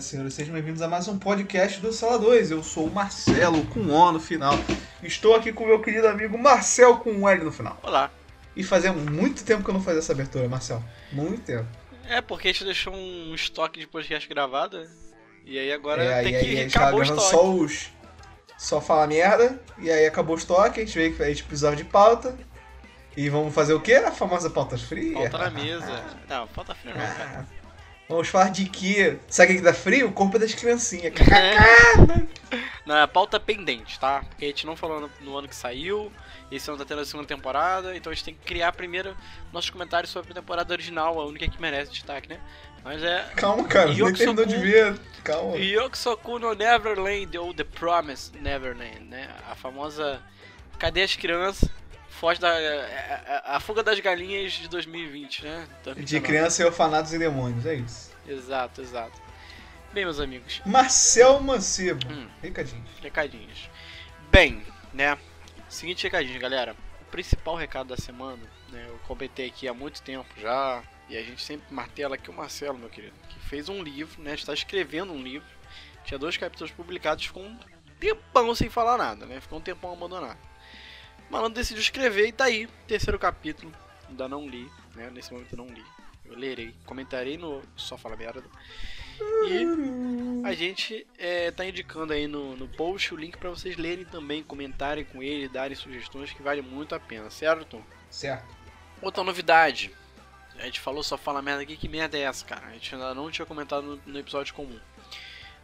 senhoras 0.00 0.04
e 0.04 0.08
senhores, 0.08 0.34
sejam 0.34 0.54
bem-vindos 0.54 0.80
a 0.82 0.88
mais 0.88 1.08
um 1.08 1.18
podcast 1.18 1.80
do 1.80 1.92
Sala 1.92 2.18
2. 2.18 2.50
Eu 2.50 2.62
sou 2.62 2.86
o 2.86 2.90
Marcelo, 2.90 3.64
com 3.66 3.80
O 3.88 4.12
no 4.12 4.20
final. 4.20 4.54
Estou 5.02 5.34
aqui 5.34 5.52
com 5.52 5.64
o 5.64 5.66
meu 5.66 5.80
querido 5.80 6.08
amigo 6.08 6.38
Marcel, 6.38 6.96
com 6.98 7.10
um 7.10 7.28
L 7.28 7.44
no 7.44 7.52
final. 7.52 7.78
Olá. 7.82 8.10
E 8.56 8.62
fazia 8.62 8.92
muito 8.92 9.44
tempo 9.44 9.62
que 9.64 9.70
eu 9.70 9.74
não 9.74 9.82
fazia 9.82 9.98
essa 10.00 10.12
abertura, 10.12 10.48
Marcel. 10.48 10.82
Muito 11.12 11.42
tempo. 11.42 11.66
É, 12.08 12.20
porque 12.20 12.48
a 12.48 12.52
gente 12.52 12.64
deixou 12.64 12.94
um 12.94 13.34
estoque 13.34 13.80
de 13.80 13.86
podcast 13.86 14.28
gravado. 14.28 14.78
né? 14.80 14.88
E 15.44 15.58
aí 15.58 15.72
agora 15.72 16.02
É, 16.02 16.22
tem 16.22 16.34
e 16.34 16.38
que 16.40 16.46
aí 16.46 16.58
a 16.58 16.62
gente 16.62 16.72
tava 16.74 16.86
acabar 16.86 16.98
o 16.98 17.02
estoque. 17.02 17.30
só 17.30 17.50
os. 17.50 17.90
Só 18.58 18.80
falar 18.80 19.08
merda, 19.08 19.60
e 19.78 19.90
aí 19.90 20.06
acabou 20.06 20.36
o 20.36 20.38
estoque, 20.38 20.80
a 20.80 20.84
gente 20.84 20.96
veio 20.96 21.14
que 21.16 21.22
a 21.22 21.28
gente 21.28 21.42
precisava 21.42 21.74
de 21.74 21.84
pauta. 21.84 22.36
E 23.16 23.28
vamos 23.28 23.52
fazer 23.54 23.74
o 23.74 23.80
quê? 23.80 23.94
A 23.94 24.12
famosa 24.12 24.48
pauta 24.48 24.78
fria. 24.78 25.14
Falta 25.28 25.38
na 25.38 25.50
mesa. 25.50 26.04
Não, 26.28 26.46
falta 26.46 26.74
frio 26.74 26.94
não, 26.96 27.00
cara. 27.14 27.46
Vamos 28.08 28.28
falar 28.28 28.50
de 28.50 28.66
que. 28.66 29.18
Sabe 29.28 29.54
o 29.54 29.56
que 29.56 29.62
dá 29.62 29.72
frio? 29.72 30.08
O 30.08 30.12
corpo 30.12 30.38
das 30.38 30.54
criancinhas. 30.54 31.14
Não, 32.84 32.96
é 32.96 33.06
pauta 33.06 33.38
pendente, 33.38 33.98
tá? 33.98 34.24
Porque 34.28 34.44
a 34.44 34.48
gente 34.48 34.66
não 34.66 34.76
falou 34.76 35.00
no, 35.00 35.10
no 35.20 35.38
ano 35.38 35.48
que 35.48 35.54
saiu. 35.54 36.12
Esse 36.50 36.68
ano 36.68 36.78
tá 36.78 36.84
tendo 36.84 37.00
a 37.00 37.04
segunda 37.04 37.26
temporada. 37.26 37.96
Então 37.96 38.10
a 38.10 38.14
gente 38.14 38.24
tem 38.24 38.34
que 38.34 38.44
criar 38.44 38.72
primeiro 38.72 39.16
nossos 39.52 39.70
comentários 39.70 40.10
sobre 40.10 40.32
a 40.32 40.34
temporada 40.34 40.74
original, 40.74 41.18
a 41.20 41.24
única 41.24 41.48
que 41.48 41.60
merece 41.60 41.92
destaque, 41.92 42.28
né? 42.28 42.38
Mas 42.84 43.02
é 43.02 43.30
Calma, 43.36 43.64
cara, 43.68 43.92
você 43.92 44.02
nem 44.02 44.12
terminou 44.12 44.44
de 44.44 44.56
ver. 44.56 44.98
Calma. 45.22 45.56
Yokosoku 45.56 46.38
no 46.40 46.52
Neverland 46.54 47.38
ou 47.38 47.54
The 47.54 47.64
Promised 47.64 48.36
Neverland, 48.40 49.04
né? 49.04 49.28
A 49.48 49.54
famosa 49.54 50.20
Cadê 50.82 51.02
as 51.02 51.14
crianças? 51.14 51.70
Foge 52.22 52.38
da. 52.40 52.48
A, 52.52 53.52
a- 53.52 53.56
a 53.56 53.60
fuga 53.60 53.82
das 53.82 53.98
galinhas 53.98 54.52
de 54.52 54.68
2020, 54.68 55.42
né? 55.44 55.66
De 55.78 55.84
2019. 55.86 56.20
criança 56.24 56.62
e 56.62 56.64
orfanatos 56.64 57.12
e 57.12 57.18
demônios, 57.18 57.66
é 57.66 57.74
isso. 57.74 58.12
Exato, 58.24 58.80
exato. 58.80 59.20
Bem, 59.92 60.04
meus 60.04 60.20
amigos, 60.20 60.62
Marcel 60.64 61.40
Mancebo. 61.40 62.06
Hum. 62.08 62.28
Recadinho. 62.40 62.84
recadinhos. 63.02 63.68
Bem, 64.30 64.62
né? 64.94 65.18
Seguinte 65.68 66.04
recadinho, 66.04 66.38
galera. 66.38 66.76
O 67.00 67.04
principal 67.06 67.56
recado 67.56 67.88
da 67.88 67.96
semana, 67.96 68.38
né? 68.70 68.84
Eu 68.88 68.98
comentei 69.08 69.48
aqui 69.48 69.66
há 69.66 69.74
muito 69.74 70.00
tempo 70.00 70.28
já. 70.40 70.80
E 71.08 71.16
a 71.16 71.22
gente 71.24 71.42
sempre 71.42 71.74
martela 71.74 72.14
aqui 72.14 72.30
o 72.30 72.32
Marcelo, 72.32 72.78
meu 72.78 72.88
querido, 72.88 73.14
que 73.28 73.38
fez 73.40 73.68
um 73.68 73.82
livro, 73.82 74.22
né? 74.22 74.34
Está 74.34 74.54
escrevendo 74.54 75.12
um 75.12 75.20
livro. 75.20 75.48
Tinha 76.04 76.18
dois 76.18 76.36
capítulos 76.36 76.70
publicados, 76.70 77.26
ficou 77.26 77.42
um 77.42 77.58
tempão 77.98 78.54
sem 78.54 78.70
falar 78.70 78.96
nada, 78.96 79.26
né? 79.26 79.40
Ficou 79.40 79.58
um 79.58 79.62
tempão 79.62 79.92
abandonado. 79.92 80.38
Malandro 81.32 81.54
decidiu 81.54 81.80
escrever 81.80 82.28
e 82.28 82.32
tá 82.32 82.44
aí, 82.44 82.68
terceiro 82.86 83.18
capítulo. 83.18 83.72
Ainda 84.06 84.28
não 84.28 84.46
li, 84.46 84.70
né? 84.94 85.08
Nesse 85.10 85.32
momento 85.32 85.50
eu 85.54 85.56
não 85.56 85.66
li. 85.66 85.82
Eu 86.26 86.36
lerei, 86.36 86.74
comentarei 86.84 87.38
no 87.38 87.62
Só 87.74 87.96
Fala 87.96 88.16
Merda. 88.16 88.44
E 89.48 90.46
a 90.46 90.52
gente 90.52 91.06
é, 91.18 91.50
tá 91.50 91.64
indicando 91.64 92.12
aí 92.12 92.26
no, 92.26 92.54
no 92.54 92.68
post 92.68 93.14
o 93.14 93.16
link 93.16 93.38
para 93.38 93.48
vocês 93.48 93.78
lerem 93.78 94.04
também, 94.04 94.42
comentarem 94.42 95.04
com 95.04 95.22
ele, 95.22 95.48
darem 95.48 95.74
sugestões 95.74 96.30
que 96.32 96.42
vale 96.42 96.60
muito 96.60 96.94
a 96.94 97.00
pena, 97.00 97.30
certo? 97.30 97.82
Certo. 98.10 98.54
Outra 99.00 99.24
novidade. 99.24 99.90
A 100.58 100.66
gente 100.66 100.80
falou 100.80 101.02
só 101.02 101.16
fala 101.16 101.40
merda 101.40 101.62
aqui, 101.62 101.78
que 101.78 101.88
merda 101.88 102.18
é 102.18 102.22
essa, 102.22 102.44
cara? 102.44 102.66
A 102.66 102.72
gente 102.72 102.94
ainda 102.94 103.14
não 103.14 103.30
tinha 103.30 103.46
comentado 103.46 103.82
no, 103.82 104.02
no 104.04 104.18
episódio 104.18 104.52
comum. 104.52 104.78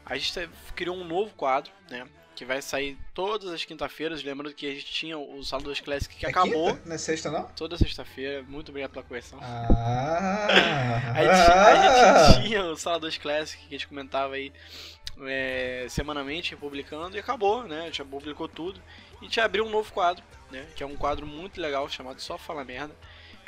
A 0.07 0.17
gente 0.17 0.49
criou 0.75 0.97
um 0.97 1.05
novo 1.05 1.35
quadro, 1.35 1.71
né? 1.91 2.09
Que 2.39 2.45
vai 2.45 2.63
sair 2.63 2.97
todas 3.13 3.51
as 3.51 3.65
quinta-feiras. 3.65 4.23
Lembrando 4.23 4.55
que 4.55 4.65
a 4.65 4.71
gente 4.73 4.87
tinha 4.87 5.19
o 5.19 5.43
Sala 5.43 5.61
2 5.65 5.81
Classic 5.81 6.15
que 6.15 6.25
É 6.25 6.29
acabou 6.29 6.69
quinta? 6.69 6.83
Não 6.89 6.95
é 6.95 6.99
sexta, 6.99 7.33
não? 7.33 7.43
toda 7.57 7.77
sexta-feira. 7.77 8.45
Muito 8.47 8.69
obrigado 8.69 8.93
pela 8.93 9.05
correção. 9.05 9.41
Ah! 9.43 10.47
A 11.17 11.25
gente, 11.25 11.35
a 11.35 12.35
gente 12.37 12.47
tinha 12.47 12.65
o 12.65 12.77
Sala 12.77 13.01
2 13.01 13.19
Classic 13.19 13.61
que 13.61 13.75
a 13.75 13.77
gente 13.77 13.89
comentava 13.89 14.35
aí 14.37 14.53
é, 15.23 15.87
semanalmente, 15.89 16.55
publicando, 16.55 17.17
e 17.17 17.19
acabou, 17.19 17.65
né? 17.65 17.81
A 17.81 17.85
gente 17.87 18.05
publicou 18.05 18.47
tudo. 18.47 18.81
E 19.15 19.17
a 19.23 19.25
gente 19.25 19.41
abriu 19.41 19.65
um 19.67 19.71
novo 19.71 19.93
quadro, 19.93 20.23
né? 20.49 20.65
Que 20.77 20.85
é 20.85 20.87
um 20.87 20.95
quadro 20.97 21.27
muito 21.27 21.61
legal 21.61 21.89
chamado 21.89 22.21
Só 22.23 22.39
Fala 22.39 22.65
Merda. 22.65 22.95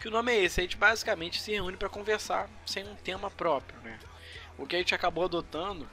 Que 0.01 0.09
o 0.09 0.11
nome 0.11 0.33
é 0.33 0.43
esse, 0.43 0.59
a 0.59 0.65
gente 0.65 0.77
basicamente 0.77 1.41
se 1.41 1.53
reúne 1.53 1.77
para 1.77 1.89
conversar 1.89 2.51
sem 2.67 2.83
um 2.83 2.97
tema 2.97 3.31
próprio, 3.31 3.79
né? 3.83 4.01
O 4.59 4.67
que 4.67 4.75
a 4.75 4.81
gente 4.81 4.97
acabou 4.97 5.27
adotando 5.27 5.89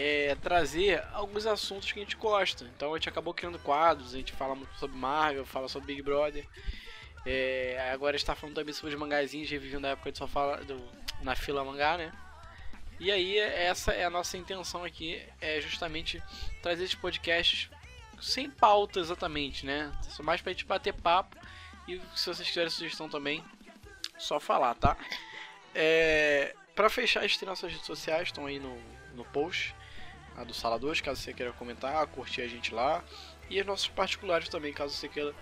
é 0.00 0.36
trazer 0.36 1.02
alguns 1.12 1.44
assuntos 1.44 1.90
que 1.90 1.98
a 1.98 2.02
gente 2.02 2.16
gosta. 2.16 2.64
Então 2.76 2.94
a 2.94 2.96
gente 2.96 3.08
acabou 3.08 3.34
criando 3.34 3.58
quadros, 3.58 4.14
a 4.14 4.18
gente 4.18 4.32
fala 4.32 4.54
muito 4.54 4.72
sobre 4.78 4.96
Marvel, 4.96 5.44
fala 5.44 5.68
sobre 5.68 5.88
Big 5.88 6.02
Brother. 6.02 6.46
É, 7.26 7.90
agora 7.92 8.14
está 8.14 8.34
falando 8.34 8.54
também 8.54 8.72
sobre 8.72 8.94
os 8.94 9.00
mangazinhos, 9.00 9.50
revivendo 9.50 9.86
a 9.86 9.90
época 9.90 10.10
gente 10.10 10.18
só 10.18 10.28
fala 10.28 10.58
do, 10.58 10.80
na 11.22 11.34
fila 11.34 11.64
mangá, 11.64 11.96
né? 11.98 12.12
E 13.00 13.10
aí, 13.10 13.38
essa 13.38 13.92
é 13.92 14.04
a 14.04 14.10
nossa 14.10 14.36
intenção 14.36 14.84
aqui, 14.84 15.22
é 15.40 15.60
justamente 15.60 16.22
trazer 16.62 16.84
esses 16.84 16.96
podcasts 16.96 17.70
sem 18.20 18.50
pauta 18.50 18.98
exatamente, 18.98 19.64
né? 19.64 19.92
Só 20.02 20.22
mais 20.22 20.40
pra 20.40 20.52
gente 20.52 20.64
bater 20.64 20.92
papo. 20.92 21.36
E 21.86 22.00
se 22.14 22.26
vocês 22.26 22.48
tiverem 22.48 22.70
sugestão 22.70 23.08
também, 23.08 23.44
só 24.18 24.40
falar, 24.40 24.74
tá? 24.74 24.96
É, 25.74 26.54
pra 26.74 26.90
fechar, 26.90 27.20
a 27.20 27.26
gente 27.26 27.38
tem 27.38 27.48
nossas 27.48 27.70
redes 27.70 27.86
sociais, 27.86 28.28
estão 28.28 28.46
aí 28.46 28.58
no, 28.58 28.76
no 29.14 29.24
post, 29.26 29.74
a 30.38 30.44
do 30.44 30.54
Sala 30.54 30.78
2, 30.78 31.00
caso 31.00 31.20
você 31.20 31.32
queira 31.32 31.52
comentar, 31.52 32.06
curtir 32.06 32.42
a 32.42 32.48
gente 32.48 32.72
lá. 32.72 33.02
E 33.50 33.58
as 33.58 33.66
nossas 33.66 33.88
particulares 33.88 34.48
também, 34.48 34.72
caso 34.72 34.94
você 34.94 35.08
queira 35.08 35.34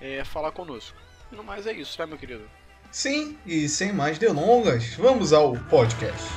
é, 0.00 0.24
falar 0.24 0.52
conosco. 0.52 0.96
E 1.30 1.36
no 1.36 1.44
mais 1.44 1.66
é 1.66 1.72
isso, 1.72 1.98
né, 2.00 2.06
meu 2.06 2.16
querido? 2.16 2.48
Sim, 2.90 3.38
e 3.46 3.68
sem 3.68 3.92
mais 3.92 4.18
delongas, 4.18 4.94
vamos 4.94 5.32
ao 5.32 5.52
podcast. 5.68 6.28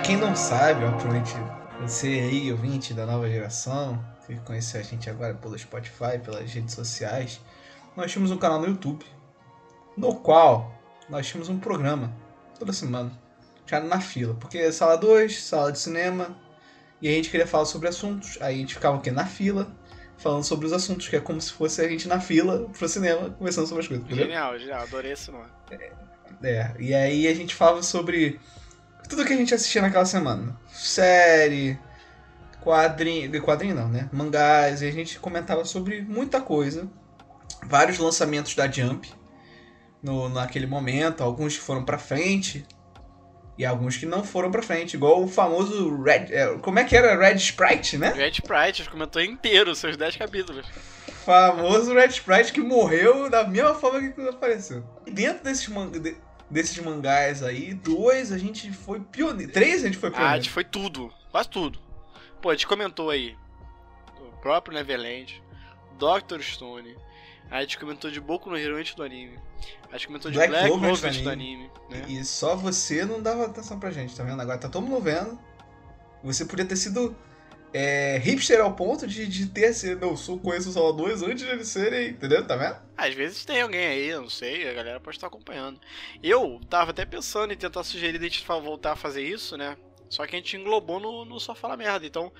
Pra 0.00 0.06
quem 0.06 0.16
não 0.16 0.34
sabe, 0.34 0.82
ó, 0.82 0.92
provavelmente 0.92 1.34
você 1.78 2.06
aí, 2.06 2.50
ouvinte 2.50 2.94
da 2.94 3.04
nova 3.04 3.28
geração, 3.28 4.02
que 4.26 4.34
conheceu 4.40 4.80
a 4.80 4.82
gente 4.82 5.10
agora 5.10 5.34
pelo 5.34 5.58
Spotify, 5.58 6.18
pelas 6.24 6.50
redes 6.50 6.74
sociais, 6.74 7.38
nós 7.94 8.10
tínhamos 8.10 8.30
um 8.30 8.38
canal 8.38 8.58
no 8.58 8.66
YouTube, 8.66 9.04
no 9.98 10.14
qual 10.14 10.74
nós 11.06 11.26
tínhamos 11.26 11.50
um 11.50 11.60
programa 11.60 12.10
toda 12.58 12.72
semana, 12.72 13.12
já 13.66 13.78
na 13.78 14.00
fila, 14.00 14.32
porque 14.40 14.56
é 14.56 14.72
sala 14.72 14.96
2, 14.96 15.42
sala 15.42 15.70
de 15.70 15.78
cinema, 15.78 16.34
e 17.02 17.06
a 17.06 17.12
gente 17.12 17.28
queria 17.28 17.46
falar 17.46 17.66
sobre 17.66 17.86
assuntos, 17.86 18.38
aí 18.40 18.54
a 18.54 18.58
gente 18.58 18.72
ficava 18.72 18.96
o 18.96 19.02
quê? 19.02 19.10
Na 19.10 19.26
fila, 19.26 19.70
falando 20.16 20.44
sobre 20.44 20.64
os 20.64 20.72
assuntos, 20.72 21.08
que 21.08 21.16
é 21.16 21.20
como 21.20 21.38
se 21.42 21.52
fosse 21.52 21.82
a 21.82 21.86
gente 21.86 22.08
na 22.08 22.20
fila 22.20 22.70
pro 22.70 22.88
cinema, 22.88 23.28
conversando 23.28 23.66
sobre 23.66 23.82
as 23.82 23.88
coisas, 23.88 24.06
entendeu? 24.06 24.24
Genial, 24.24 24.58
genial, 24.58 24.80
adorei 24.80 25.12
esse 25.12 25.30
nome. 25.30 25.50
É, 26.42 26.74
e 26.78 26.94
aí 26.94 27.28
a 27.28 27.34
gente 27.34 27.54
falava 27.54 27.82
sobre 27.82 28.40
tudo 29.10 29.24
que 29.24 29.32
a 29.32 29.36
gente 29.36 29.52
assistia 29.52 29.82
naquela 29.82 30.06
semana. 30.06 30.56
Série, 30.72 31.76
quadrinho, 32.62 33.42
quadrinho 33.42 33.74
não, 33.74 33.88
né? 33.88 34.08
Mangás, 34.12 34.80
e 34.80 34.86
a 34.86 34.92
gente 34.92 35.18
comentava 35.18 35.64
sobre 35.64 36.00
muita 36.00 36.40
coisa. 36.40 36.88
Vários 37.66 37.98
lançamentos 37.98 38.54
da 38.54 38.70
Jump 38.70 39.12
no, 40.00 40.28
naquele 40.28 40.66
momento, 40.66 41.22
alguns 41.22 41.56
que 41.56 41.62
foram 41.62 41.84
pra 41.84 41.98
frente 41.98 42.64
e 43.58 43.66
alguns 43.66 43.98
que 43.98 44.06
não 44.06 44.24
foram 44.24 44.50
pra 44.50 44.62
frente, 44.62 44.94
igual 44.94 45.22
o 45.22 45.28
famoso 45.28 46.02
Red, 46.02 46.28
é, 46.30 46.46
como 46.62 46.78
é 46.78 46.84
que 46.84 46.96
era? 46.96 47.18
Red 47.18 47.36
Sprite, 47.36 47.98
né? 47.98 48.10
Red 48.10 48.30
Sprite, 48.30 48.88
comentou 48.88 49.20
inteiro, 49.20 49.74
seus 49.74 49.98
10 49.98 50.16
capítulos. 50.16 50.66
famoso 51.26 51.92
Red 51.92 52.08
Sprite 52.08 52.52
que 52.54 52.60
morreu 52.62 53.28
da 53.28 53.46
mesma 53.46 53.74
forma 53.74 54.00
que 54.00 54.28
apareceu. 54.28 54.82
E 55.04 55.10
dentro 55.10 55.44
desses, 55.44 55.68
desses 56.50 56.78
mangás 56.78 57.42
aí, 57.42 57.72
dois 57.74 58.32
a 58.32 58.38
gente 58.38 58.72
foi 58.72 59.00
pioneiro. 59.00 59.52
Três 59.52 59.82
a 59.82 59.86
gente 59.86 59.96
foi 59.98 60.08
Ah, 60.08 60.12
a 60.12 60.14
pioneiro. 60.16 60.42
gente 60.42 60.50
foi 60.52 60.64
tudo, 60.64 61.12
quase 61.30 61.48
tudo. 61.48 61.78
Pô, 62.42 62.50
a 62.50 62.54
gente 62.54 62.66
comentou 62.66 63.10
aí 63.10 63.36
o 64.20 64.32
próprio 64.40 64.74
Neverland, 64.74 65.42
Doctor 65.98 66.42
Stone, 66.42 66.96
a 67.50 67.60
gente 67.60 67.78
comentou 67.78 68.10
de 68.10 68.20
Boku 68.20 68.48
no 68.50 68.56
Hero 68.56 68.76
antes 68.76 68.94
do 68.94 69.02
anime, 69.02 69.38
a 69.90 69.92
gente 69.96 70.06
comentou 70.06 70.30
de 70.30 70.36
Black 70.38 70.50
Black, 70.50 70.68
Clover 70.68 70.90
antes 70.90 71.20
do 71.20 71.30
anime, 71.30 71.70
né? 71.90 72.04
E 72.08 72.24
só 72.24 72.56
você 72.56 73.04
não 73.04 73.20
dava 73.20 73.46
atenção 73.46 73.78
pra 73.78 73.90
gente, 73.90 74.16
tá 74.16 74.22
vendo? 74.24 74.40
Agora 74.40 74.56
tá 74.58 74.68
todo 74.68 74.86
mundo 74.86 75.02
vendo. 75.02 75.38
Você 76.22 76.44
podia 76.44 76.64
ter 76.64 76.76
sido 76.76 77.14
é, 77.72 78.18
hipster 78.18 78.60
ao 78.60 78.74
ponto 78.74 79.06
de, 79.06 79.26
de 79.26 79.46
ter 79.46 79.66
assim, 79.66 79.94
não, 79.94 80.16
sou 80.16 80.38
conheço 80.38 80.72
só 80.72 80.90
dois 80.92 81.22
antes 81.22 81.44
de 81.44 81.50
eles 81.50 81.68
serem, 81.68 82.10
entendeu? 82.10 82.46
Tá 82.46 82.56
vendo? 82.56 82.76
Às 82.96 83.14
vezes 83.14 83.44
tem 83.44 83.60
alguém 83.60 83.86
aí, 83.86 84.08
eu 84.08 84.22
não 84.22 84.30
sei, 84.30 84.68
a 84.68 84.72
galera 84.72 85.00
pode 85.00 85.16
estar 85.16 85.28
acompanhando. 85.28 85.80
Eu 86.22 86.60
tava 86.68 86.90
até 86.90 87.04
pensando 87.04 87.52
em 87.52 87.56
tentar 87.56 87.84
sugerir 87.84 88.18
a 88.18 88.22
gente 88.22 88.44
voltar 88.46 88.92
a 88.92 88.96
fazer 88.96 89.22
isso, 89.22 89.56
né? 89.56 89.76
Só 90.08 90.26
que 90.26 90.34
a 90.34 90.38
gente 90.38 90.56
englobou 90.56 90.98
no, 90.98 91.24
no 91.24 91.38
Só 91.38 91.54
Fala 91.54 91.76
Merda. 91.76 92.04
Então, 92.04 92.32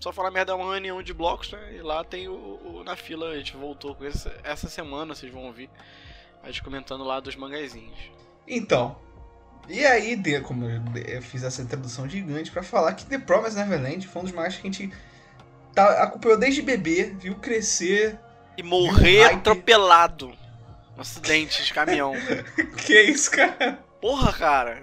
Só 0.00 0.12
Fala 0.12 0.30
Merda 0.30 0.52
é 0.52 0.54
uma 0.54 0.72
reunião 0.72 1.02
de 1.02 1.12
blocos, 1.12 1.50
né? 1.50 1.76
E 1.76 1.82
lá 1.82 2.04
tem 2.04 2.28
o, 2.28 2.34
o 2.34 2.84
na 2.84 2.94
fila, 2.94 3.30
a 3.30 3.36
gente 3.36 3.56
voltou 3.56 3.96
com 3.96 4.04
esse, 4.04 4.30
essa 4.44 4.68
semana, 4.68 5.14
vocês 5.14 5.32
vão 5.32 5.46
ouvir. 5.46 5.68
A 6.42 6.46
gente 6.46 6.62
comentando 6.62 7.02
lá 7.02 7.18
dos 7.18 7.34
mangazinhos. 7.34 7.98
Então, 8.46 8.96
e 9.68 9.84
aí, 9.84 10.40
como 10.42 10.64
eu 10.66 11.22
fiz 11.22 11.42
essa 11.42 11.62
introdução 11.62 12.08
gigante 12.08 12.50
para 12.50 12.62
falar 12.62 12.94
que 12.94 13.04
The 13.06 13.18
Promised 13.18 13.58
Neverland 13.58 14.06
foi 14.06 14.22
um 14.22 14.24
dos 14.24 14.34
mangás 14.34 14.56
que 14.56 14.66
a 14.66 14.70
gente 14.70 14.92
tá, 15.74 16.02
acompanhou 16.02 16.38
desde 16.38 16.62
bebê, 16.62 17.14
viu 17.18 17.34
crescer. 17.36 18.18
E 18.56 18.62
morrer 18.62 19.24
atropelado. 19.24 20.32
Um 20.96 21.00
acidente 21.00 21.64
de 21.64 21.72
caminhão. 21.74 22.14
que 22.86 23.00
isso, 23.02 23.30
cara? 23.30 23.78
Porra, 24.00 24.32
cara. 24.32 24.82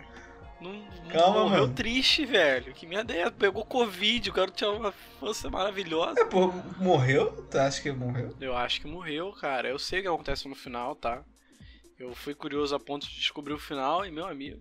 Não, 0.62 0.84
Calma, 1.12 1.44
morreu 1.44 1.62
mano. 1.62 1.74
triste, 1.74 2.26
velho. 2.26 2.74
Que 2.74 2.86
minha 2.86 3.02
ideia. 3.02 3.32
Pegou 3.32 3.66
Covid, 3.66 4.30
o 4.30 4.34
cara 4.34 4.52
tinha 4.52 4.70
uma 4.70 4.92
força 5.20 5.50
maravilhosa. 5.50 6.20
É, 6.20 6.26
pô, 6.26 6.48
morreu? 6.78 7.32
Tu 7.50 7.58
acha 7.58 7.82
que 7.82 7.92
morreu? 7.92 8.36
Eu 8.40 8.56
acho 8.56 8.82
que 8.82 8.88
morreu, 8.88 9.32
cara. 9.32 9.70
Eu 9.70 9.80
sei 9.80 10.00
o 10.00 10.02
que 10.04 10.08
acontece 10.08 10.48
no 10.48 10.56
final, 10.56 10.96
tá? 10.96 11.24
Eu 12.00 12.14
fui 12.16 12.34
curioso 12.34 12.76
a 12.76 12.80
ponto 12.80 13.08
de 13.08 13.16
descobrir 13.16 13.54
o 13.54 13.60
final 13.60 14.06
e, 14.06 14.12
meu 14.12 14.26
amigo, 14.26 14.60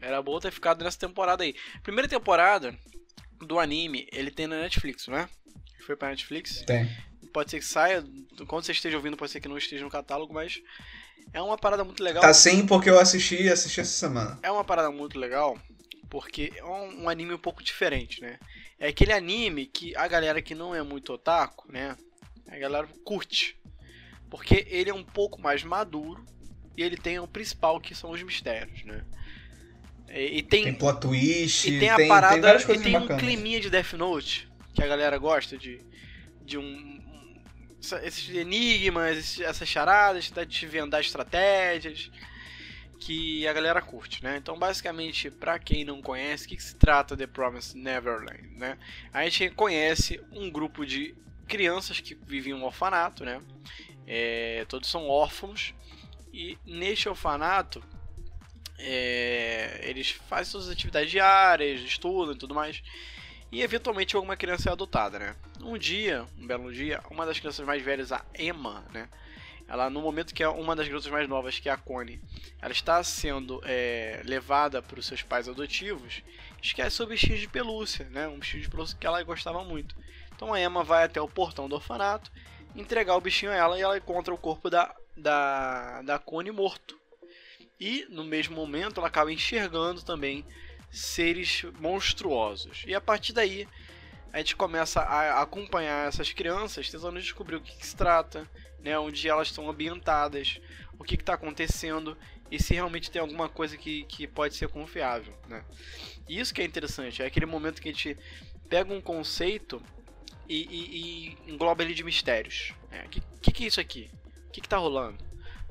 era 0.00 0.20
bom 0.20 0.38
ter 0.38 0.50
ficado 0.50 0.84
nessa 0.84 0.98
temporada 0.98 1.42
aí. 1.44 1.54
Primeira 1.82 2.08
temporada 2.08 2.76
do 3.40 3.58
anime, 3.58 4.06
ele 4.12 4.30
tem 4.30 4.46
na 4.46 4.60
Netflix, 4.60 5.06
não 5.06 5.16
é? 5.16 5.28
Foi 5.84 5.96
pra 5.96 6.08
Netflix? 6.08 6.62
Tem. 6.62 6.88
Pode 7.32 7.50
ser 7.50 7.58
que 7.58 7.64
saia, 7.64 8.04
quando 8.46 8.64
você 8.64 8.72
esteja 8.72 8.96
ouvindo, 8.96 9.16
pode 9.16 9.30
ser 9.30 9.40
que 9.40 9.48
não 9.48 9.58
esteja 9.58 9.84
no 9.84 9.90
catálogo, 9.90 10.32
mas 10.32 10.60
é 11.32 11.40
uma 11.40 11.58
parada 11.58 11.84
muito 11.84 12.02
legal. 12.02 12.22
Tá 12.22 12.32
sim, 12.32 12.66
porque 12.66 12.88
eu 12.88 12.98
assisti 12.98 13.48
assisti 13.48 13.80
essa 13.80 13.92
semana. 13.92 14.38
É 14.42 14.50
uma 14.50 14.64
parada 14.64 14.90
muito 14.90 15.18
legal, 15.18 15.58
porque 16.08 16.52
é 16.56 16.64
um, 16.64 17.04
um 17.04 17.08
anime 17.08 17.34
um 17.34 17.38
pouco 17.38 17.62
diferente, 17.62 18.20
né? 18.20 18.38
É 18.78 18.88
aquele 18.88 19.12
anime 19.12 19.66
que 19.66 19.94
a 19.96 20.06
galera 20.06 20.42
que 20.42 20.54
não 20.54 20.74
é 20.74 20.82
muito 20.82 21.12
otaku, 21.12 21.70
né? 21.70 21.96
A 22.48 22.58
galera 22.58 22.88
curte. 23.04 23.58
Porque 24.36 24.66
ele 24.68 24.90
é 24.90 24.94
um 24.94 25.02
pouco 25.02 25.40
mais 25.40 25.64
maduro 25.64 26.24
e 26.76 26.82
ele 26.82 26.96
tem 26.96 27.18
o 27.18 27.26
principal 27.26 27.80
que 27.80 27.94
são 27.94 28.10
os 28.10 28.22
mistérios, 28.22 28.84
né? 28.84 29.02
E, 30.10 30.38
e 30.38 30.42
tem, 30.42 30.64
tem 30.64 30.74
plot 30.74 31.00
twist, 31.00 31.68
e 31.68 31.80
tem 31.80 31.88
a 31.88 31.96
tem, 31.96 32.06
parada, 32.06 32.58
tem 32.58 32.76
e 32.76 32.78
tem 32.78 32.96
um 32.96 33.16
climinha 33.16 33.58
de 33.58 33.70
Death 33.70 33.94
Note 33.94 34.48
que 34.74 34.82
a 34.82 34.86
galera 34.86 35.16
gosta 35.18 35.56
de 35.56 35.80
de 36.44 36.58
um 36.58 36.96
esses 38.02 38.28
enigmas, 38.34 39.40
essas 39.40 39.68
charadas, 39.68 40.30
de 40.30 40.44
desvendar 40.46 41.00
estratégias 41.00 42.10
que 42.98 43.46
a 43.46 43.52
galera 43.52 43.80
curte, 43.80 44.22
né? 44.22 44.36
Então, 44.36 44.58
basicamente, 44.58 45.30
para 45.30 45.58
quem 45.58 45.84
não 45.84 46.02
conhece, 46.02 46.46
o 46.46 46.48
que, 46.48 46.56
que, 46.56 46.62
se 46.62 46.74
trata 46.74 47.16
The 47.16 47.26
Promised 47.26 47.76
Neverland, 47.80 48.48
né? 48.56 48.78
A 49.12 49.22
gente 49.24 49.50
conhece 49.50 50.20
um 50.32 50.50
grupo 50.50 50.84
de 50.84 51.14
crianças 51.46 52.00
que 52.00 52.14
vivem 52.14 52.52
em 52.52 52.56
um 52.56 52.64
orfanato, 52.64 53.24
né? 53.24 53.40
É, 54.06 54.64
todos 54.68 54.88
são 54.88 55.08
órfãos 55.08 55.74
e 56.32 56.56
neste 56.64 57.08
orfanato 57.08 57.82
é, 58.78 59.80
eles 59.82 60.10
fazem 60.10 60.52
suas 60.52 60.68
atividades 60.68 61.10
diárias, 61.10 61.80
estudam 61.80 62.34
e 62.34 62.38
tudo 62.38 62.54
mais. 62.54 62.82
E 63.50 63.62
eventualmente 63.62 64.16
alguma 64.16 64.36
criança 64.36 64.68
é 64.68 64.72
adotada, 64.72 65.18
né? 65.18 65.36
Um 65.62 65.78
dia, 65.78 66.26
um 66.38 66.46
belo 66.46 66.72
dia, 66.72 67.00
uma 67.10 67.24
das 67.24 67.38
crianças 67.38 67.64
mais 67.64 67.82
velhas, 67.82 68.12
a 68.12 68.24
Emma, 68.38 68.84
né? 68.92 69.08
Ela, 69.68 69.90
no 69.90 70.00
momento 70.00 70.34
que 70.34 70.42
é 70.42 70.48
uma 70.48 70.76
das 70.76 70.86
crianças 70.86 71.10
mais 71.10 71.28
novas, 71.28 71.58
que 71.58 71.68
é 71.68 71.72
a 71.72 71.76
Connie, 71.76 72.20
ela 72.60 72.72
está 72.72 73.02
sendo 73.02 73.60
é, 73.64 74.22
levada 74.24 74.80
para 74.80 75.00
os 75.00 75.06
seus 75.06 75.22
pais 75.22 75.48
adotivos, 75.48 76.22
esquece 76.62 77.02
o 77.02 77.06
bichinho 77.06 77.38
de 77.38 77.48
pelúcia, 77.48 78.06
né? 78.10 78.28
Um 78.28 78.38
bichinho 78.38 78.62
de 78.62 78.68
pelúcia 78.68 78.96
que 78.98 79.06
ela 79.06 79.22
gostava 79.22 79.64
muito. 79.64 79.96
Então 80.34 80.52
a 80.52 80.60
Emma 80.60 80.84
vai 80.84 81.04
até 81.04 81.20
o 81.20 81.28
portão 81.28 81.68
do 81.68 81.74
orfanato, 81.74 82.30
entregar 82.76 83.16
o 83.16 83.20
bichinho 83.20 83.52
a 83.52 83.54
ela 83.54 83.78
e 83.78 83.82
ela 83.82 83.96
encontra 83.96 84.32
o 84.32 84.38
corpo 84.38 84.68
da, 84.68 84.94
da, 85.16 86.02
da 86.02 86.18
Connie 86.18 86.52
morto. 86.52 86.98
E 87.78 88.06
no 88.08 88.24
mesmo 88.24 88.54
momento 88.54 88.98
ela 88.98 89.08
acaba 89.08 89.32
enxergando 89.32 90.02
também 90.02 90.44
seres 90.90 91.64
monstruosos. 91.78 92.84
E 92.86 92.94
a 92.94 93.00
partir 93.00 93.32
daí 93.32 93.68
a 94.32 94.38
gente 94.38 94.56
começa 94.56 95.00
a 95.00 95.40
acompanhar 95.40 96.08
essas 96.08 96.32
crianças, 96.32 96.90
tentando 96.90 97.18
descobrir 97.18 97.56
o 97.56 97.60
que, 97.60 97.76
que 97.76 97.86
se 97.86 97.96
trata, 97.96 98.48
né, 98.80 98.98
onde 98.98 99.28
elas 99.28 99.48
estão 99.48 99.68
ambientadas, 99.68 100.60
o 100.98 101.04
que 101.04 101.14
está 101.14 101.34
acontecendo 101.34 102.16
e 102.50 102.62
se 102.62 102.74
realmente 102.74 103.10
tem 103.10 103.20
alguma 103.20 103.48
coisa 103.48 103.76
que, 103.76 104.04
que 104.04 104.26
pode 104.26 104.54
ser 104.54 104.68
confiável. 104.68 105.34
Né? 105.48 105.64
E 106.28 106.38
isso 106.38 106.54
que 106.54 106.60
é 106.60 106.64
interessante, 106.64 107.22
é 107.22 107.26
aquele 107.26 107.46
momento 107.46 107.80
que 107.80 107.88
a 107.88 107.92
gente 107.92 108.16
pega 108.68 108.92
um 108.92 109.00
conceito 109.00 109.82
e, 110.48 110.62
e, 110.64 111.36
e 111.46 111.52
engloba 111.52 111.82
ele 111.82 111.94
de 111.94 112.04
mistérios. 112.04 112.72
O 112.90 112.94
é, 112.94 113.06
que, 113.08 113.20
que, 113.40 113.52
que, 113.52 113.64
é 113.64 113.66
isso 113.66 113.80
aqui? 113.80 114.10
O 114.48 114.50
que, 114.50 114.60
está 114.60 114.76
rolando? 114.76 115.18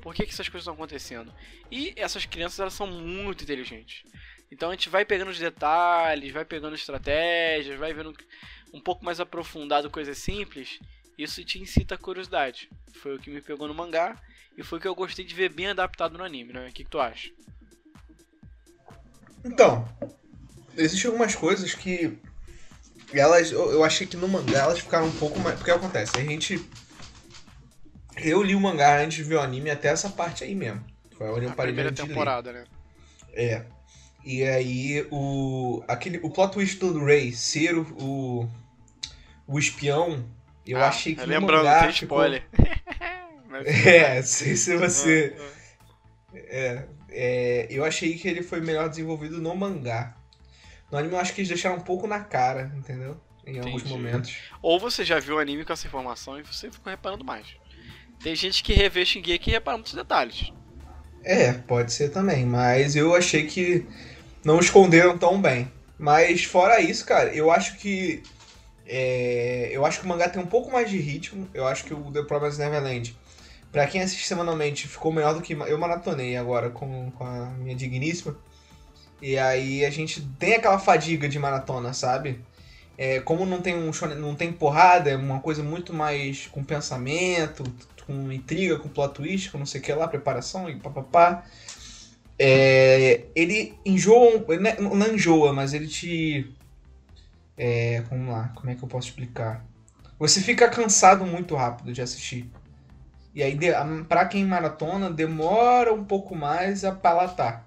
Por 0.00 0.14
que, 0.14 0.24
que 0.24 0.32
essas 0.32 0.48
coisas 0.48 0.62
estão 0.62 0.74
acontecendo? 0.74 1.32
E 1.70 1.92
essas 1.96 2.24
crianças 2.26 2.60
elas 2.60 2.74
são 2.74 2.86
muito 2.86 3.44
inteligentes. 3.44 4.04
Então 4.50 4.70
a 4.70 4.72
gente 4.72 4.88
vai 4.88 5.04
pegando 5.04 5.30
os 5.30 5.38
detalhes, 5.38 6.32
vai 6.32 6.44
pegando 6.44 6.76
estratégias, 6.76 7.78
vai 7.78 7.92
vendo 7.92 8.14
um 8.72 8.80
pouco 8.80 9.04
mais 9.04 9.18
aprofundado 9.18 9.90
coisas 9.90 10.18
simples. 10.18 10.78
Isso 11.18 11.42
te 11.44 11.58
incita 11.58 11.94
a 11.94 11.98
curiosidade. 11.98 12.68
Foi 12.94 13.16
o 13.16 13.18
que 13.18 13.30
me 13.30 13.40
pegou 13.40 13.66
no 13.66 13.74
mangá 13.74 14.20
e 14.56 14.62
foi 14.62 14.78
o 14.78 14.80
que 14.80 14.88
eu 14.88 14.94
gostei 14.94 15.24
de 15.24 15.34
ver 15.34 15.52
bem 15.52 15.68
adaptado 15.68 16.16
no 16.16 16.24
anime, 16.24 16.52
né? 16.52 16.68
O 16.68 16.72
que, 16.72 16.84
que 16.84 16.90
tu 16.90 17.00
acha? 17.00 17.30
Então, 19.44 19.88
existem 20.76 21.10
algumas 21.10 21.34
coisas 21.34 21.74
que 21.74 22.18
elas 23.12 23.50
eu 23.52 23.84
achei 23.84 24.06
que 24.06 24.16
no 24.16 24.28
mangá 24.28 24.60
elas 24.60 24.80
ficaram 24.80 25.06
um 25.06 25.12
pouco 25.12 25.38
mais. 25.38 25.56
Porque 25.56 25.70
acontece, 25.70 26.18
a 26.18 26.24
gente. 26.24 26.64
Eu 28.16 28.42
li 28.42 28.54
o 28.54 28.60
mangá 28.60 28.98
antes 28.98 29.18
de 29.18 29.24
ver 29.24 29.36
o 29.36 29.40
anime 29.40 29.70
até 29.70 29.88
essa 29.88 30.08
parte 30.08 30.42
aí 30.42 30.54
mesmo. 30.54 30.82
Foi 31.16 31.28
onde 31.30 31.46
eu 31.46 31.52
parei 31.52 31.72
primeira 31.72 31.92
temporada, 31.92 32.52
né? 32.52 32.64
É. 33.32 33.62
E 34.24 34.42
aí 34.42 35.06
o 35.10 35.84
aquele 35.86 36.18
o 36.22 36.30
plot 36.30 36.52
twist 36.52 36.78
do 36.80 37.04
Ray 37.04 37.32
ser 37.32 37.76
o, 37.76 37.82
o, 38.02 38.50
o 39.46 39.58
espião, 39.58 40.26
eu 40.66 40.78
ah, 40.78 40.88
achei 40.88 41.14
que 41.14 41.24
lembrando, 41.24 41.64
mangá 41.64 41.84
tem 41.84 41.92
ficou... 41.92 42.18
spoiler. 42.18 42.42
é, 43.86 44.20
sei 44.22 44.56
se 44.56 44.76
você 44.76 45.36
ah, 45.38 45.42
ah. 46.34 46.38
é, 46.38 46.88
é, 47.10 47.66
eu 47.70 47.84
achei 47.84 48.14
que 48.18 48.26
ele 48.26 48.42
foi 48.42 48.60
melhor 48.60 48.88
desenvolvido 48.88 49.40
no 49.40 49.54
mangá. 49.54 50.15
No 50.90 50.98
anime 50.98 51.14
eu 51.14 51.20
acho 51.20 51.34
que 51.34 51.40
eles 51.40 51.48
deixaram 51.48 51.76
um 51.76 51.80
pouco 51.80 52.06
na 52.06 52.20
cara, 52.20 52.72
entendeu? 52.76 53.20
Em 53.46 53.56
Entendi. 53.56 53.66
alguns 53.66 53.82
momentos. 53.84 54.36
Ou 54.62 54.78
você 54.78 55.04
já 55.04 55.18
viu 55.18 55.36
o 55.36 55.38
anime 55.38 55.64
com 55.64 55.72
essa 55.72 55.86
informação 55.86 56.38
e 56.38 56.42
você 56.42 56.70
ficou 56.70 56.90
reparando 56.90 57.24
mais. 57.24 57.46
Tem 58.22 58.34
gente 58.34 58.62
que 58.62 58.72
revê 58.72 59.04
Shingeki 59.04 59.50
e 59.50 59.52
repara 59.52 59.76
muitos 59.76 59.94
detalhes. 59.94 60.52
É, 61.22 61.52
pode 61.52 61.92
ser 61.92 62.10
também, 62.10 62.46
mas 62.46 62.94
eu 62.94 63.14
achei 63.14 63.46
que 63.46 63.86
não 64.44 64.60
esconderam 64.60 65.18
tão 65.18 65.40
bem. 65.40 65.70
Mas 65.98 66.44
fora 66.44 66.80
isso, 66.80 67.04
cara, 67.04 67.34
eu 67.34 67.50
acho 67.50 67.76
que. 67.78 68.22
É, 68.86 69.70
eu 69.72 69.84
acho 69.84 69.98
que 69.98 70.06
o 70.06 70.08
mangá 70.08 70.28
tem 70.28 70.40
um 70.40 70.46
pouco 70.46 70.70
mais 70.70 70.88
de 70.88 70.98
ritmo. 70.98 71.48
Eu 71.52 71.66
acho 71.66 71.84
que 71.84 71.92
o 71.92 72.12
The 72.12 72.22
Promised 72.22 72.58
Neverland, 72.58 73.16
pra 73.72 73.86
quem 73.86 74.02
assiste 74.02 74.26
semanalmente, 74.26 74.86
ficou 74.86 75.12
melhor 75.12 75.34
do 75.34 75.42
que. 75.42 75.52
Eu 75.52 75.78
maratonei 75.78 76.36
agora 76.36 76.70
com, 76.70 77.10
com 77.10 77.24
a 77.24 77.46
minha 77.58 77.74
digníssima. 77.74 78.36
E 79.20 79.38
aí 79.38 79.84
a 79.84 79.90
gente 79.90 80.20
tem 80.38 80.54
aquela 80.54 80.78
fadiga 80.78 81.28
de 81.28 81.38
maratona, 81.38 81.92
sabe? 81.92 82.40
É, 82.98 83.20
como 83.20 83.44
não 83.44 83.60
tem 83.60 83.76
um 83.76 83.90
não 84.16 84.34
tem 84.34 84.52
porrada, 84.52 85.10
é 85.10 85.16
uma 85.16 85.40
coisa 85.40 85.62
muito 85.62 85.92
mais 85.92 86.46
com 86.46 86.64
pensamento, 86.64 87.64
com 88.06 88.32
intriga, 88.32 88.78
com 88.78 88.88
plot 88.88 89.14
twist, 89.14 89.50
com 89.50 89.58
não 89.58 89.66
sei 89.66 89.80
o 89.80 89.84
que 89.84 89.92
lá, 89.92 90.08
preparação 90.08 90.68
e 90.70 90.76
papapá. 90.76 91.44
É, 92.38 93.24
ele 93.34 93.74
enjoa, 93.84 94.44
é, 94.50 94.80
não 94.80 95.14
enjoa, 95.14 95.52
mas 95.52 95.74
ele 95.74 95.88
te. 95.88 96.54
É, 97.56 98.02
vamos 98.10 98.28
lá, 98.32 98.52
como 98.54 98.70
é 98.70 98.74
que 98.74 98.82
eu 98.82 98.88
posso 98.88 99.08
explicar? 99.08 99.64
Você 100.18 100.40
fica 100.40 100.68
cansado 100.68 101.24
muito 101.26 101.54
rápido 101.54 101.92
de 101.92 102.00
assistir. 102.00 102.50
E 103.34 103.42
aí, 103.42 103.58
para 104.08 104.24
quem 104.26 104.44
maratona, 104.46 105.10
demora 105.10 105.92
um 105.92 106.04
pouco 106.04 106.34
mais 106.34 106.84
a 106.84 106.92
palatar. 106.92 107.66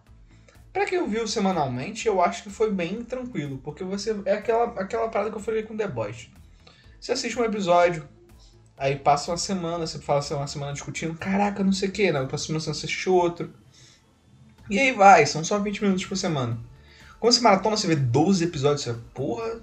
Para 0.71 0.85
quem 0.85 1.07
viu 1.07 1.27
semanalmente, 1.27 2.07
eu 2.07 2.21
acho 2.21 2.43
que 2.43 2.49
foi 2.49 2.71
bem 2.71 3.03
tranquilo, 3.03 3.57
porque 3.63 3.83
você 3.83 4.15
é 4.25 4.33
aquela, 4.33 4.65
aquela 4.79 5.09
parada 5.09 5.31
que 5.31 5.37
eu 5.37 5.41
falei 5.41 5.63
com 5.63 5.75
The 5.75 5.87
Boys. 5.87 6.29
Você 6.99 7.11
assiste 7.11 7.39
um 7.39 7.43
episódio, 7.43 8.07
aí 8.77 8.95
passa 8.95 9.31
uma 9.31 9.37
semana, 9.37 9.87
você 9.87 9.99
fala 9.99 10.19
assim, 10.19 10.33
uma 10.33 10.47
semana 10.47 10.73
discutindo, 10.73 11.15
caraca, 11.15 11.63
não 11.63 11.71
sei 11.71 11.89
o 11.89 11.91
que, 11.91 12.11
na 12.11 12.25
próxima 12.25 12.59
semana 12.59 12.75
você 12.75 12.85
assiste 12.85 13.09
outro. 13.09 13.51
E 14.69 14.77
aí 14.77 14.91
vai, 14.91 15.25
são 15.25 15.43
só 15.43 15.57
20 15.57 15.81
minutos 15.81 16.05
por 16.05 16.15
semana. 16.15 16.59
Quando 17.19 17.33
você 17.33 17.41
maratona, 17.41 17.75
você 17.75 17.87
vê 17.87 17.95
12 17.95 18.43
episódios, 18.43 18.83
você 18.83 18.95
porra. 19.13 19.59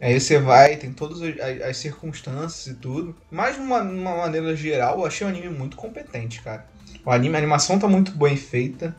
Aí 0.00 0.18
você 0.18 0.38
vai, 0.38 0.76
tem 0.76 0.92
todas 0.92 1.20
as, 1.22 1.60
as 1.62 1.76
circunstâncias 1.76 2.66
e 2.66 2.78
tudo. 2.78 3.14
Mas 3.30 3.56
de 3.56 3.60
uma, 3.60 3.82
uma, 3.82 4.16
maneira 4.16 4.56
geral, 4.56 4.98
eu 4.98 5.06
achei 5.06 5.26
o 5.26 5.30
anime 5.30 5.50
muito 5.50 5.76
competente, 5.76 6.42
cara. 6.42 6.66
O 7.04 7.10
anime, 7.10 7.34
a 7.36 7.38
animação 7.38 7.78
tá 7.78 7.86
muito 7.86 8.12
bem 8.12 8.36
feita. 8.36 8.96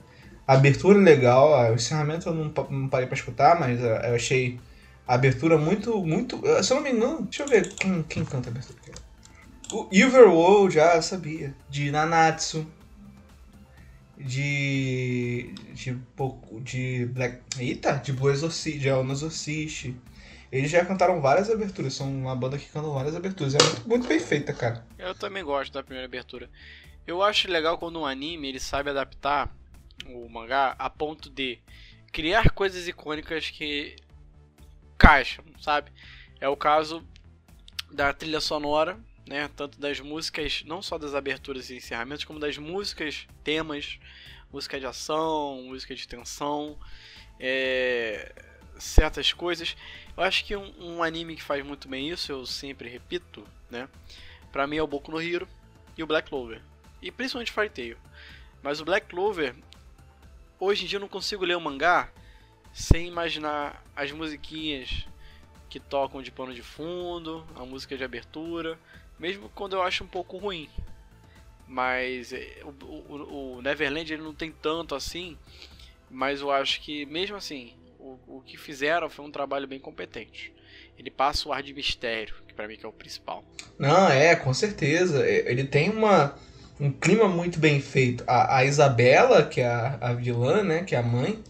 A 0.47 0.53
abertura 0.53 0.99
legal, 0.99 1.71
o 1.71 1.73
encerramento 1.73 2.29
eu 2.29 2.33
não, 2.33 2.87
parei 2.87 3.07
pra 3.07 3.15
escutar, 3.15 3.59
mas 3.59 3.79
eu 3.81 4.15
achei 4.15 4.59
a 5.07 5.15
abertura 5.15 5.57
muito, 5.57 6.03
muito. 6.05 6.39
Se 6.63 6.71
eu 6.71 6.77
não 6.77 6.83
me 6.83 6.91
engano, 6.91 7.23
deixa 7.23 7.43
eu 7.43 7.47
ver 7.47 7.73
quem, 7.73 8.03
quem 8.03 8.23
canta 8.23 8.49
a 8.49 8.51
abertura. 8.51 8.79
O 9.71 9.87
Everworld, 9.91 10.75
já 10.75 11.01
sabia. 11.01 11.55
De 11.69 11.89
Nanatsu. 11.89 12.67
De. 14.17 15.51
De. 15.73 15.97
De 16.61 17.05
Black. 17.07 17.39
Eita! 17.59 17.93
De 17.93 18.13
Blue 18.13 18.29
Exorcist, 18.29 18.79
de 18.79 18.87
Elna 18.87 19.13
Exorcist. 19.13 19.93
Eles 20.51 20.69
já 20.69 20.85
cantaram 20.85 21.19
várias 21.19 21.49
aberturas, 21.49 21.93
são 21.93 22.09
uma 22.09 22.35
banda 22.35 22.57
que 22.57 22.69
canta 22.69 22.87
várias 22.87 23.15
aberturas. 23.15 23.55
É 23.55 23.63
muito, 23.63 23.89
muito 23.89 24.07
bem 24.07 24.19
feita, 24.19 24.53
cara. 24.53 24.85
Eu 24.97 25.15
também 25.15 25.43
gosto 25.43 25.73
da 25.73 25.83
primeira 25.83 26.05
abertura. 26.05 26.49
Eu 27.05 27.21
acho 27.21 27.49
legal 27.49 27.77
quando 27.77 27.99
um 27.99 28.05
anime 28.05 28.47
ele 28.47 28.59
sabe 28.59 28.89
adaptar 28.89 29.53
o 30.07 30.29
mangá 30.29 30.75
a 30.77 30.89
ponto 30.89 31.29
de 31.29 31.59
criar 32.11 32.51
coisas 32.51 32.87
icônicas 32.87 33.49
que 33.49 33.95
caixam, 34.97 35.43
sabe? 35.59 35.91
É 36.39 36.47
o 36.47 36.55
caso 36.55 37.05
da 37.91 38.13
trilha 38.13 38.39
sonora 38.39 38.99
né? 39.27 39.49
Tanto 39.55 39.79
das 39.79 39.99
músicas, 39.99 40.63
não 40.65 40.81
só 40.81 40.97
das 40.97 41.15
aberturas 41.15 41.69
e 41.69 41.75
encerramentos, 41.75 42.25
como 42.25 42.39
das 42.39 42.57
músicas, 42.57 43.27
temas, 43.43 43.99
música 44.51 44.79
de 44.79 44.85
ação, 44.85 45.63
música 45.63 45.95
de 45.95 46.07
tensão, 46.07 46.77
é, 47.39 48.33
certas 48.77 49.33
coisas. 49.33 49.75
Eu 50.15 50.23
acho 50.23 50.45
que 50.45 50.55
um, 50.55 50.73
um, 50.79 51.03
anime 51.03 51.35
que 51.35 51.43
faz 51.43 51.65
muito 51.65 51.87
bem 51.87 52.09
isso, 52.09 52.31
eu 52.31 52.45
sempre 52.45 52.87
repito, 52.87 53.45
né? 53.69 53.89
Pra 54.51 54.67
mim 54.67 54.77
é 54.77 54.83
o 54.83 54.87
Boku 54.87 55.11
no 55.11 55.21
Hero 55.21 55.47
e 55.97 56.03
o 56.03 56.07
Black 56.07 56.29
Clover. 56.29 56.61
E 57.01 57.11
principalmente 57.11 57.51
Fairy 57.51 57.69
Tail. 57.69 57.97
Mas 58.63 58.79
o 58.79 58.85
Black 58.85 59.07
Clover, 59.07 59.55
hoje 60.65 60.83
em 60.83 60.87
dia 60.87 60.97
eu 60.97 61.01
não 61.01 61.07
consigo 61.07 61.45
ler 61.45 61.55
o 61.55 61.61
mangá 61.61 62.09
sem 62.73 63.07
imaginar 63.07 63.83
as 63.95 64.11
musiquinhas 64.11 65.07
que 65.69 65.79
tocam 65.79 66.21
de 66.21 66.31
pano 66.31 66.53
de 66.53 66.61
fundo, 66.61 67.45
a 67.55 67.65
música 67.65 67.97
de 67.97 68.03
abertura, 68.03 68.77
mesmo 69.17 69.49
quando 69.49 69.73
eu 69.73 69.81
acho 69.81 70.03
um 70.03 70.07
pouco 70.07 70.37
ruim. 70.37 70.69
Mas 71.67 72.33
é, 72.33 72.61
o, 72.63 72.85
o, 72.85 73.55
o 73.57 73.61
Neverland 73.61 74.11
ele 74.11 74.21
não 74.21 74.33
tem 74.33 74.51
tanto 74.51 74.93
assim, 74.93 75.37
mas 76.09 76.41
eu 76.41 76.51
acho 76.51 76.81
que 76.81 77.05
mesmo 77.05 77.35
assim, 77.35 77.73
o, 77.99 78.19
o 78.27 78.41
que 78.45 78.57
fizeram 78.57 79.09
foi 79.09 79.25
um 79.25 79.31
trabalho 79.31 79.67
bem 79.67 79.79
competente. 79.79 80.53
Ele 80.97 81.11
passa 81.11 81.47
o 81.49 81.53
ar 81.53 81.63
de 81.63 81.73
mistério, 81.73 82.35
que 82.47 82.53
para 82.53 82.67
mim 82.67 82.77
que 82.77 82.85
é 82.85 82.89
o 82.89 82.93
principal. 82.93 83.43
Não, 83.77 84.07
é, 84.09 84.35
com 84.35 84.53
certeza. 84.53 85.25
É, 85.27 85.49
ele 85.51 85.65
tem 85.65 85.89
uma, 85.89 86.37
um 86.79 86.91
clima 86.91 87.27
muito 87.27 87.59
bem 87.59 87.79
feito. 87.79 88.23
A, 88.27 88.57
a 88.57 88.65
Isabela, 88.65 89.43
que 89.43 89.61
é 89.61 89.67
a, 89.67 89.97
a 90.01 90.13
vilã, 90.13 90.63
né, 90.63 90.83
que 90.83 90.95
é 90.95 90.99
a 90.99 91.03
mãe, 91.03 91.41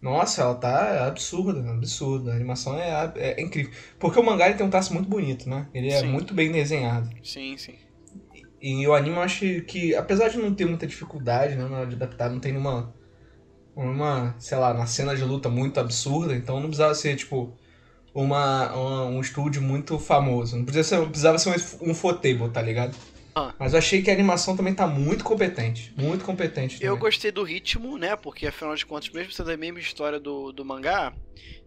nossa, 0.00 0.42
ela 0.42 0.54
tá 0.54 1.06
absurda, 1.06 1.70
absurda. 1.70 2.32
A 2.32 2.34
animação 2.34 2.78
é, 2.78 3.12
é, 3.16 3.40
é, 3.40 3.42
incrível. 3.42 3.72
Porque 3.98 4.18
o 4.18 4.22
mangá 4.22 4.46
ele 4.46 4.56
tem 4.56 4.66
um 4.66 4.70
traço 4.70 4.94
muito 4.94 5.08
bonito, 5.08 5.48
né? 5.48 5.68
Ele 5.74 5.88
é 5.88 6.00
sim. 6.00 6.06
muito 6.06 6.32
bem 6.32 6.50
desenhado. 6.50 7.10
Sim, 7.22 7.56
sim. 7.58 7.74
E, 8.62 8.82
e 8.82 8.88
o 8.88 8.94
anime 8.94 9.16
eu 9.16 9.22
acho 9.22 9.60
que, 9.62 9.94
apesar 9.94 10.28
de 10.28 10.38
não 10.38 10.54
ter 10.54 10.64
muita 10.64 10.86
dificuldade 10.86 11.54
né, 11.54 11.68
na 11.68 11.80
hora 11.80 11.86
de 11.86 11.96
adaptar, 11.96 12.30
não 12.30 12.40
tem 12.40 12.56
uma, 12.56 12.94
uma, 13.76 14.34
sei 14.38 14.56
lá, 14.56 14.72
uma 14.72 14.86
cena 14.86 15.14
de 15.14 15.22
luta 15.22 15.50
muito 15.50 15.78
absurda, 15.78 16.34
então 16.34 16.56
não 16.56 16.68
precisava 16.68 16.94
ser, 16.94 17.16
tipo, 17.16 17.54
uma, 18.14 18.72
uma 18.72 19.04
um 19.06 19.20
estúdio 19.20 19.60
muito 19.60 19.98
famoso. 19.98 20.56
Não 20.56 20.64
precisava 20.64 21.04
ser, 21.04 21.10
precisava 21.10 21.38
ser 21.38 21.78
um, 21.82 21.90
um 21.90 21.94
Fotable, 21.94 22.48
tá 22.48 22.62
ligado? 22.62 22.96
Ah. 23.34 23.54
Mas 23.58 23.72
eu 23.72 23.78
achei 23.78 24.02
que 24.02 24.10
a 24.10 24.12
animação 24.12 24.56
também 24.56 24.74
tá 24.74 24.86
muito 24.86 25.24
competente. 25.24 25.92
Muito 25.96 26.24
competente. 26.24 26.76
Também. 26.76 26.88
Eu 26.88 26.96
gostei 26.96 27.30
do 27.30 27.42
ritmo, 27.42 27.96
né? 27.96 28.16
Porque 28.16 28.46
afinal 28.46 28.74
de 28.74 28.84
contas, 28.84 29.10
mesmo 29.10 29.32
sendo 29.32 29.50
a 29.50 29.56
mesma 29.56 29.78
história 29.78 30.18
do, 30.18 30.52
do 30.52 30.64
mangá, 30.64 31.12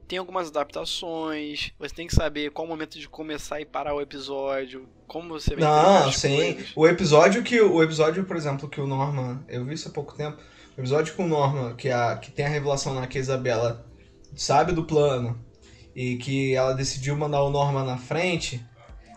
tem 0.08 0.20
algumas 0.20 0.50
adaptações. 0.50 1.72
Você 1.80 1.96
tem 1.96 2.08
que 2.08 2.16
saber 2.16 2.52
qual 2.52 2.66
o 2.66 2.70
momento 2.70 3.00
de 3.00 3.08
começar 3.08 3.62
e 3.62 3.66
parar 3.66 3.96
o 3.96 4.02
episódio. 4.02 4.88
Como 5.08 5.30
você 5.30 5.56
vai 5.56 5.64
Não, 5.64 6.12
sim. 6.12 6.54
Coisas. 6.54 6.72
O 6.76 6.88
episódio 6.88 7.44
que. 7.44 7.60
O 7.62 7.82
episódio, 7.82 8.24
por 8.24 8.36
exemplo, 8.36 8.70
que 8.70 8.82
o 8.82 8.88
Norman. 8.88 9.44
Eu 9.48 9.66
vi 9.66 9.74
isso 9.74 9.88
há 9.88 9.92
pouco 9.92 10.16
tempo. 10.16 10.38
O 10.78 10.82
episódio 10.82 11.14
com 11.16 11.26
o 11.26 11.28
Norman, 11.28 11.76
que, 11.76 11.90
a, 11.90 12.18
que 12.18 12.32
tem 12.32 12.46
a 12.46 12.50
revelação 12.50 12.94
lá 12.94 13.08
que 13.08 13.18
a 13.18 13.22
Isabela 13.22 13.86
sabe 14.36 14.72
do 14.72 14.86
plano. 14.86 15.40
E 15.96 16.18
que 16.18 16.56
ela 16.56 16.74
decidiu 16.74 17.16
mandar 17.16 17.44
o 17.44 17.52
Norman 17.52 17.86
na 17.86 17.98
frente 17.98 18.66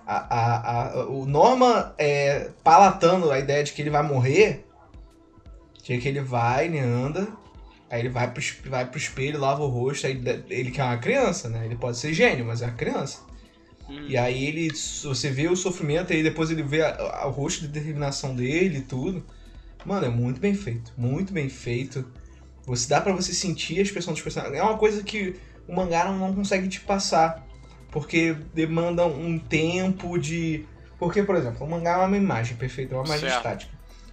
a, 0.06 0.16
a, 0.16 0.90
a, 0.92 1.06
o 1.06 1.26
Norman 1.26 1.92
é, 1.98 2.50
palatando 2.62 3.30
a 3.30 3.38
ideia 3.38 3.64
de 3.64 3.72
que 3.72 3.82
ele 3.82 3.90
vai 3.90 4.02
morrer, 4.02 4.64
de 5.82 5.98
que 5.98 6.08
ele 6.08 6.20
vai, 6.20 6.66
ele 6.66 6.78
anda, 6.78 7.26
aí 7.90 8.00
ele 8.00 8.08
vai 8.08 8.30
pro, 8.30 8.42
vai 8.66 8.86
pro 8.86 8.98
espelho, 8.98 9.40
lava 9.40 9.62
o 9.62 9.68
rosto, 9.68 10.06
aí 10.06 10.22
ele 10.48 10.70
que 10.70 10.80
é 10.80 10.84
uma 10.84 10.98
criança, 10.98 11.48
né? 11.48 11.64
Ele 11.64 11.76
pode 11.76 11.98
ser 11.98 12.14
gênio, 12.14 12.44
mas 12.44 12.62
é 12.62 12.66
uma 12.66 12.74
criança. 12.74 13.20
Hum. 13.88 14.06
E 14.08 14.16
aí 14.16 14.46
ele, 14.46 14.70
você 15.02 15.30
vê 15.30 15.48
o 15.48 15.56
sofrimento, 15.56 16.12
e 16.12 16.22
depois 16.22 16.50
ele 16.50 16.62
vê 16.62 16.82
o 16.82 17.30
rosto 17.30 17.62
de 17.62 17.68
determinação 17.68 18.34
dele 18.34 18.78
e 18.78 18.82
tudo. 18.82 19.24
Mano, 19.84 20.06
é 20.06 20.10
muito 20.10 20.40
bem 20.40 20.54
feito, 20.54 20.92
muito 20.96 21.32
bem 21.32 21.48
feito. 21.48 22.04
Você 22.64 22.88
dá 22.88 23.00
para 23.00 23.12
você 23.12 23.32
sentir 23.32 23.78
a 23.78 23.82
expressão 23.82 24.12
dos 24.12 24.22
personagens. 24.22 24.58
É 24.58 24.62
uma 24.62 24.76
coisa 24.76 25.02
que 25.04 25.36
o 25.68 25.74
mangá 25.74 26.10
não 26.10 26.34
consegue 26.34 26.68
te 26.68 26.80
passar 26.80 27.45
porque 27.96 28.36
demanda 28.52 29.06
um 29.06 29.38
tempo 29.38 30.18
de. 30.18 30.66
Porque, 30.98 31.22
por 31.22 31.34
exemplo, 31.34 31.66
o 31.66 31.70
mangá 31.70 32.02
é 32.02 32.04
uma 32.04 32.16
imagem 32.18 32.54
perfeita, 32.54 32.94
é 32.94 32.98
uma 32.98 33.06
imagem 33.06 33.30
certo. 33.30 33.36
estática. 33.38 33.72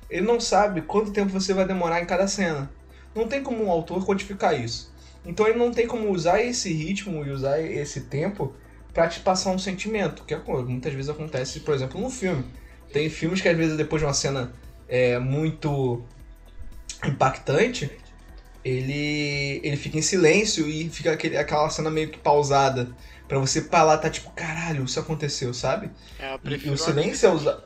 Ele 0.10 0.26
não 0.26 0.40
sabe 0.40 0.84
quanto 0.84 1.12
tempo 1.12 1.34
você 1.34 1.54
vai 1.54 1.68
demorar 1.68 2.02
em 2.02 2.06
cada 2.06 2.26
cena. 2.26 2.72
Não 3.14 3.28
tem 3.28 3.44
como 3.44 3.62
um 3.66 3.70
autor 3.70 4.06
quantificar 4.06 4.58
isso. 4.58 4.90
Então 5.26 5.46
ele 5.46 5.60
não 5.60 5.70
tem 5.70 5.86
como 5.86 6.10
usar 6.12 6.42
esse 6.42 6.72
ritmo 6.72 7.26
e 7.26 7.32
usar 7.32 7.60
esse 7.60 8.00
tempo 8.06 8.56
para 8.94 9.10
te 9.10 9.20
passar 9.20 9.52
um 9.52 9.60
sentimento, 9.60 10.24
que 10.24 10.34
é, 10.34 10.42
muitas 10.66 10.94
vezes 10.94 11.10
acontece, 11.10 11.60
por 11.60 11.76
exemplo, 11.76 12.00
no 12.00 12.10
filme. 12.10 12.46
Tem 12.94 13.10
filmes 13.10 13.42
que 13.42 13.50
às 13.50 13.58
vezes 13.58 13.76
depois 13.76 14.02
de 14.02 14.06
uma 14.06 14.14
cena 14.14 14.54
é, 14.88 15.20
muito 15.20 16.02
impactante, 17.04 17.92
ele, 18.64 19.60
ele 19.64 19.78
fica 19.78 19.98
em 19.98 20.02
silêncio 20.02 20.68
e 20.68 20.90
fica 20.90 21.12
aquele, 21.12 21.38
aquela 21.38 21.70
cena 21.70 21.90
meio 21.90 22.10
que 22.10 22.18
pausada. 22.18 22.90
Pra 23.28 23.40
você 23.40 23.62
parar, 23.62 23.98
tá 23.98 24.10
tipo, 24.10 24.30
caralho, 24.32 24.84
isso 24.84 25.00
aconteceu, 25.00 25.54
sabe? 25.54 25.90
É, 26.20 26.34
eu 26.34 26.40
prefiro 26.40 26.72
e 26.72 26.76
o 26.76 26.78
silêncio 26.78 27.28
é 27.28 27.32
usado. 27.32 27.64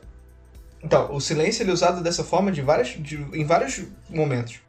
Então, 0.82 1.12
o 1.12 1.20
silêncio 1.20 1.62
ele 1.62 1.70
é 1.70 1.74
usado 1.74 2.02
dessa 2.02 2.22
forma 2.22 2.52
de 2.52 2.62
várias, 2.62 2.88
de, 2.90 3.16
em 3.32 3.44
vários 3.44 3.82
momentos. 4.08 4.60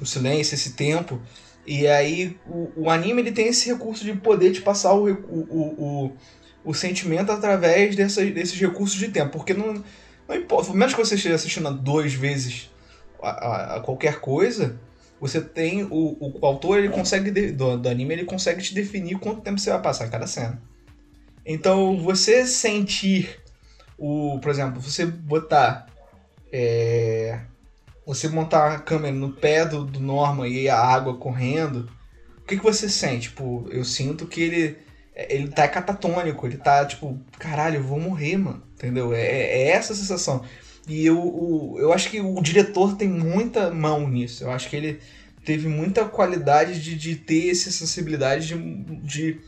O 0.00 0.06
silêncio, 0.06 0.54
esse 0.54 0.72
tempo. 0.72 1.20
E 1.66 1.86
aí, 1.86 2.38
o, 2.46 2.72
o 2.76 2.90
anime 2.90 3.20
ele 3.20 3.32
tem 3.32 3.48
esse 3.48 3.70
recurso 3.70 4.04
de 4.04 4.14
poder 4.14 4.52
te 4.52 4.62
passar 4.62 4.94
o, 4.94 5.10
o, 5.10 5.42
o, 5.48 6.16
o 6.64 6.74
sentimento 6.74 7.30
através 7.30 7.94
dessas, 7.94 8.32
desses 8.32 8.58
recursos 8.58 8.98
de 8.98 9.08
tempo. 9.08 9.32
Porque 9.32 9.52
não, 9.52 9.84
não 10.26 10.36
importa, 10.36 10.72
menos 10.72 10.94
que 10.94 11.00
você 11.00 11.14
esteja 11.14 11.34
assistindo 11.34 11.70
duas 11.72 12.14
vezes 12.14 12.70
a, 13.22 13.28
a, 13.28 13.76
a 13.76 13.80
qualquer 13.80 14.20
coisa, 14.20 14.80
você 15.20 15.40
tem 15.40 15.84
o, 15.84 16.16
o, 16.40 16.46
autor 16.46 16.78
ele 16.78 16.88
consegue 16.88 17.30
do, 17.30 17.76
do, 17.76 17.88
anime 17.88 18.14
ele 18.14 18.24
consegue 18.24 18.62
te 18.62 18.74
definir 18.74 19.18
quanto 19.18 19.40
tempo 19.40 19.58
você 19.58 19.70
vai 19.70 19.82
passar 19.82 20.06
em 20.06 20.10
cada 20.10 20.26
cena. 20.26 20.60
Então 21.44 21.98
você 21.98 22.46
sentir 22.46 23.40
o 23.96 24.38
por 24.40 24.50
exemplo 24.50 24.80
você 24.80 25.04
botar 25.04 25.86
é, 26.52 27.40
você 28.06 28.28
montar 28.28 28.72
a 28.72 28.78
câmera 28.78 29.14
no 29.14 29.32
pé 29.32 29.64
do, 29.64 29.84
do 29.84 30.00
Norman 30.00 30.46
e 30.46 30.68
a 30.68 30.78
água 30.78 31.16
correndo 31.16 31.90
o 32.38 32.42
que, 32.48 32.56
que 32.56 32.64
você 32.64 32.88
sente? 32.88 33.28
Tipo 33.28 33.66
eu 33.70 33.84
sinto 33.84 34.26
que 34.26 34.40
ele 34.40 34.78
ele 35.14 35.48
tá 35.48 35.66
catatônico 35.66 36.46
ele 36.46 36.58
tá 36.58 36.84
tipo 36.84 37.20
caralho 37.38 37.76
eu 37.76 37.82
vou 37.82 37.98
morrer 37.98 38.36
mano 38.36 38.62
entendeu? 38.74 39.12
É, 39.12 39.22
é 39.22 39.68
essa 39.70 39.92
a 39.92 39.96
sensação 39.96 40.44
e 40.88 41.04
eu, 41.04 41.20
o, 41.20 41.76
eu 41.78 41.92
acho 41.92 42.10
que 42.10 42.18
o 42.20 42.40
diretor 42.40 42.96
tem 42.96 43.08
muita 43.08 43.70
mão 43.70 44.08
nisso. 44.08 44.44
Eu 44.44 44.50
acho 44.50 44.70
que 44.70 44.76
ele 44.76 45.00
teve 45.44 45.68
muita 45.68 46.06
qualidade 46.06 46.82
de, 46.82 46.96
de 46.96 47.14
ter 47.14 47.50
essa 47.50 47.70
sensibilidade 47.70 48.48
de, 48.48 48.56
de 49.02 49.40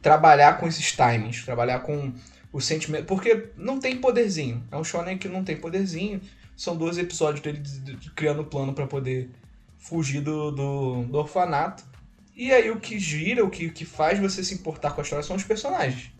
trabalhar 0.00 0.58
com 0.58 0.68
esses 0.68 0.92
timings, 0.92 1.44
trabalhar 1.44 1.80
com 1.80 2.12
o 2.52 2.60
sentimento. 2.60 3.06
Porque 3.06 3.48
não 3.56 3.80
tem 3.80 3.96
poderzinho. 3.96 4.62
É 4.70 4.76
um 4.76 4.84
shonen 4.84 5.18
que 5.18 5.28
não 5.28 5.42
tem 5.42 5.56
poderzinho. 5.56 6.20
São 6.56 6.76
dois 6.76 6.96
episódios 6.96 7.42
dele 7.42 7.58
de, 7.58 7.96
de, 7.96 8.10
criando 8.10 8.44
plano 8.44 8.72
para 8.72 8.86
poder 8.86 9.28
fugir 9.76 10.20
do, 10.20 10.52
do, 10.52 11.02
do, 11.02 11.18
orfanato. 11.18 11.82
E 12.36 12.52
aí 12.52 12.70
o 12.70 12.78
que 12.78 13.00
gira, 13.00 13.44
o 13.44 13.50
que, 13.50 13.68
que 13.68 13.84
faz 13.84 14.20
você 14.20 14.44
se 14.44 14.54
importar 14.54 14.92
com 14.92 15.00
a 15.00 15.04
história 15.04 15.24
são 15.24 15.34
os 15.34 15.44
personagens 15.44 16.13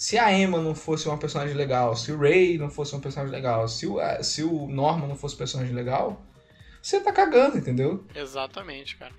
se 0.00 0.16
a 0.16 0.32
Emma 0.32 0.58
não 0.62 0.74
fosse 0.74 1.06
uma 1.06 1.18
personagem 1.18 1.54
legal, 1.54 1.94
se 1.94 2.10
o 2.10 2.18
Ray 2.18 2.56
não 2.56 2.70
fosse 2.70 2.96
um 2.96 3.00
personagem 3.00 3.30
legal, 3.30 3.68
se 3.68 3.86
o, 3.86 3.98
se 4.22 4.42
o 4.42 4.66
Norman 4.66 5.06
não 5.06 5.14
fosse 5.14 5.34
um 5.34 5.38
personagem 5.38 5.74
legal, 5.74 6.24
você 6.80 6.98
tá 7.00 7.12
cagando, 7.12 7.58
entendeu? 7.58 8.06
Exatamente, 8.14 8.96
cara. 8.96 9.12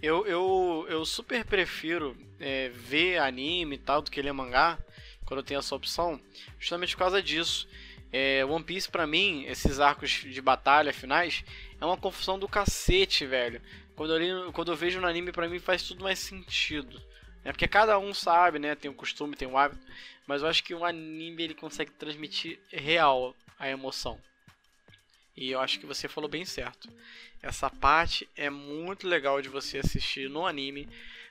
Eu, 0.00 0.24
eu, 0.28 0.86
eu 0.88 1.04
super 1.04 1.44
prefiro 1.44 2.16
é, 2.38 2.68
ver 2.68 3.18
anime 3.18 3.74
e 3.74 3.78
tal 3.78 4.00
do 4.00 4.12
que 4.12 4.22
ler 4.22 4.32
mangá 4.32 4.78
quando 5.26 5.40
eu 5.40 5.44
tenho 5.44 5.58
essa 5.58 5.74
opção, 5.74 6.20
justamente 6.56 6.94
por 6.94 7.00
causa 7.00 7.20
disso. 7.20 7.68
É, 8.12 8.44
One 8.44 8.62
Piece, 8.62 8.88
pra 8.88 9.08
mim, 9.08 9.44
esses 9.44 9.80
arcos 9.80 10.08
de 10.22 10.40
batalha 10.40 10.92
finais, 10.92 11.44
é 11.80 11.84
uma 11.84 11.96
confusão 11.96 12.38
do 12.38 12.46
cacete, 12.46 13.26
velho. 13.26 13.60
Quando 13.96 14.12
eu, 14.12 14.18
li, 14.20 14.52
quando 14.52 14.70
eu 14.70 14.76
vejo 14.76 15.00
no 15.00 15.08
anime, 15.08 15.32
pra 15.32 15.48
mim 15.48 15.58
faz 15.58 15.82
tudo 15.82 16.04
mais 16.04 16.20
sentido. 16.20 17.02
É 17.48 17.52
porque 17.52 17.66
cada 17.66 17.98
um 17.98 18.12
sabe, 18.12 18.58
né? 18.58 18.74
Tem 18.74 18.90
o 18.90 18.92
um 18.92 18.96
costume, 18.96 19.34
tem 19.34 19.48
o 19.48 19.52
um 19.52 19.56
hábito. 19.56 19.80
Mas 20.26 20.42
eu 20.42 20.48
acho 20.48 20.62
que 20.62 20.74
o 20.74 20.84
anime 20.84 21.44
ele 21.44 21.54
consegue 21.54 21.90
transmitir 21.92 22.60
real 22.70 23.34
a 23.58 23.70
emoção. 23.70 24.18
E 25.34 25.50
eu 25.52 25.58
acho 25.58 25.80
que 25.80 25.86
você 25.86 26.06
falou 26.08 26.28
bem 26.28 26.44
certo. 26.44 26.90
Essa 27.42 27.70
parte 27.70 28.28
é 28.36 28.50
muito 28.50 29.08
legal 29.08 29.40
de 29.40 29.48
você 29.48 29.78
assistir 29.78 30.28
no 30.28 30.46
anime, 30.46 30.90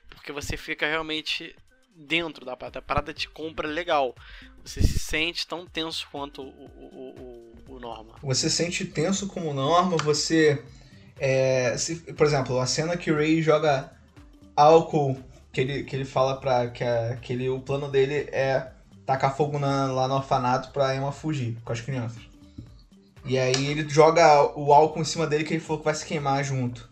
porque 0.09 0.31
você 0.31 0.57
fica 0.57 0.87
realmente 0.87 1.55
dentro 1.95 2.43
da 2.43 2.57
parada. 2.57 2.79
A 2.79 2.81
parada 2.81 3.13
te 3.13 3.29
compra 3.29 3.67
legal. 3.67 4.15
Você 4.63 4.81
se 4.81 4.97
sente 4.97 5.45
tão 5.45 5.67
tenso 5.67 6.07
quanto 6.11 6.41
o, 6.41 6.45
o, 6.47 7.53
o, 7.67 7.75
o 7.75 7.79
Norma. 7.79 8.15
Você 8.23 8.49
sente 8.49 8.85
tenso 8.85 9.27
como 9.27 9.53
Norma, 9.53 9.97
você. 9.97 10.65
É, 11.19 11.77
se, 11.77 11.97
por 12.13 12.25
exemplo, 12.25 12.59
a 12.59 12.65
cena 12.65 12.97
que 12.97 13.11
o 13.11 13.15
Ray 13.15 13.43
joga 13.43 13.95
álcool, 14.55 15.15
que 15.57 15.61
ele, 15.61 15.83
que 15.83 15.95
ele 15.95 16.05
fala 16.05 16.39
pra. 16.39 16.67
que, 16.67 16.85
que 17.21 17.33
ele, 17.33 17.49
o 17.49 17.59
plano 17.59 17.89
dele 17.89 18.29
é 18.31 18.67
tacar 19.07 19.35
fogo 19.35 19.57
na, 19.57 19.91
lá 19.91 20.07
no 20.07 20.15
orfanato 20.15 20.69
pra 20.71 20.95
Emma 20.95 21.11
fugir 21.11 21.57
com 21.65 21.73
as 21.73 21.81
crianças. 21.81 22.21
E 23.25 23.39
aí 23.39 23.65
ele 23.65 23.89
joga 23.89 24.43
o 24.55 24.71
álcool 24.71 25.01
em 25.01 25.05
cima 25.05 25.25
dele 25.25 25.43
que 25.43 25.55
ele 25.55 25.59
falou 25.59 25.79
que 25.79 25.85
vai 25.85 25.95
se 25.95 26.05
queimar 26.05 26.43
junto. 26.43 26.87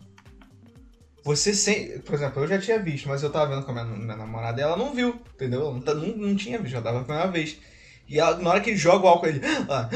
Você 1.22 1.54
sem. 1.54 2.00
Por 2.00 2.16
exemplo, 2.16 2.42
eu 2.42 2.48
já 2.48 2.58
tinha 2.58 2.78
visto, 2.80 3.08
mas 3.08 3.22
eu 3.22 3.30
tava 3.30 3.54
vendo 3.54 3.64
com 3.64 3.70
a 3.70 3.84
minha, 3.84 3.96
minha 3.96 4.16
namorada 4.16 4.60
e 4.60 4.64
ela 4.64 4.76
não 4.76 4.92
viu, 4.92 5.20
entendeu? 5.34 5.72
Não, 5.72 5.94
não, 5.94 6.16
não 6.16 6.36
tinha 6.36 6.58
visto, 6.58 6.72
já 6.72 6.82
tava 6.82 7.00
a 7.00 7.04
primeira 7.04 7.30
vez. 7.30 7.58
E 8.08 8.18
ela, 8.18 8.36
na 8.38 8.50
hora 8.50 8.60
que 8.60 8.70
ele 8.70 8.76
joga 8.76 9.04
o 9.04 9.08
álcool, 9.08 9.28
ele. 9.28 9.40
Ah, 9.68 9.88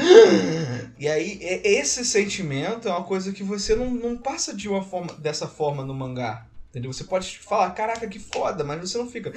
e 0.97 1.09
aí, 1.09 1.39
esse 1.41 2.05
sentimento 2.05 2.87
é 2.87 2.91
uma 2.91 3.03
coisa 3.03 3.33
que 3.33 3.43
você 3.43 3.75
não, 3.75 3.89
não 3.91 4.17
passa 4.17 4.55
de 4.55 4.69
uma 4.69 4.81
forma, 4.81 5.13
dessa 5.15 5.47
forma 5.47 5.83
no 5.83 5.93
mangá. 5.93 6.50
Entendeu? 6.71 6.91
Você 6.91 7.03
pode 7.03 7.37
falar, 7.37 7.69
caraca, 7.71 8.07
que 8.07 8.17
foda, 8.17 8.63
mas 8.63 8.79
você 8.89 8.97
não 8.97 9.09
fica 9.09 9.31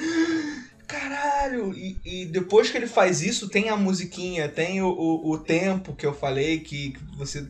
caralho! 0.86 1.74
E, 1.74 1.98
e, 2.04 2.26
depois 2.26 2.70
que 2.70 2.76
ele 2.76 2.86
faz 2.86 3.22
isso, 3.22 3.48
tem 3.48 3.68
a 3.68 3.76
musiquinha, 3.76 4.48
tem 4.48 4.80
o, 4.80 4.88
o, 4.88 5.32
o 5.32 5.38
tempo 5.38 5.94
que 5.94 6.06
eu 6.06 6.14
falei, 6.14 6.60
que, 6.60 6.90
que 6.92 7.16
você. 7.16 7.46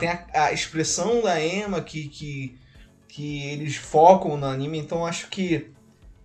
Tem 0.00 0.08
a, 0.08 0.26
a, 0.34 0.52
expressão 0.52 1.22
da 1.22 1.40
Emma 1.44 1.80
que, 1.80 2.08
que, 2.08 2.58
que 3.06 3.44
eles 3.44 3.76
focam 3.76 4.36
no 4.36 4.46
anime, 4.46 4.78
então 4.78 5.06
acho 5.06 5.28
que 5.28 5.70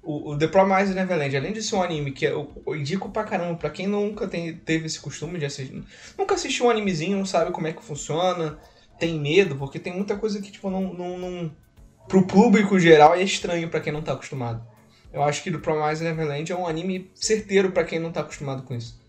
o, 0.01 0.31
o 0.31 0.37
The 0.37 0.47
Promised 0.47 0.95
Neverland, 0.95 1.37
além 1.37 1.53
de 1.53 1.61
ser 1.61 1.75
um 1.75 1.83
anime 1.83 2.11
que 2.11 2.25
eu, 2.25 2.51
eu 2.65 2.75
indico 2.75 3.09
pra 3.09 3.23
caramba, 3.23 3.55
pra 3.55 3.69
quem 3.69 3.85
nunca 3.85 4.27
tem, 4.27 4.55
teve 4.55 4.87
esse 4.87 4.99
costume 4.99 5.37
de 5.37 5.45
assistir. 5.45 5.83
Nunca 6.17 6.33
assistiu 6.33 6.65
um 6.65 6.69
animezinho, 6.69 7.17
não 7.17 7.25
sabe 7.25 7.51
como 7.51 7.67
é 7.67 7.73
que 7.73 7.83
funciona, 7.83 8.57
tem 8.97 9.19
medo, 9.19 9.55
porque 9.55 9.77
tem 9.77 9.93
muita 9.93 10.15
coisa 10.15 10.41
que, 10.41 10.51
tipo, 10.51 10.69
não. 10.69 10.93
não, 10.93 11.17
não 11.17 11.62
pro 12.07 12.25
público 12.25 12.79
geral 12.79 13.15
é 13.15 13.23
estranho 13.23 13.69
para 13.69 13.79
quem 13.79 13.93
não 13.93 14.01
tá 14.01 14.13
acostumado. 14.13 14.65
Eu 15.11 15.21
acho 15.21 15.43
que 15.43 15.51
do 15.51 15.59
Promise 15.59 16.03
Neverland 16.03 16.51
é 16.51 16.55
um 16.55 16.65
anime 16.65 17.11
certeiro 17.13 17.71
para 17.71 17.83
quem 17.83 17.99
não 17.99 18.11
tá 18.11 18.21
acostumado 18.21 18.63
com 18.63 18.73
isso. 18.73 18.99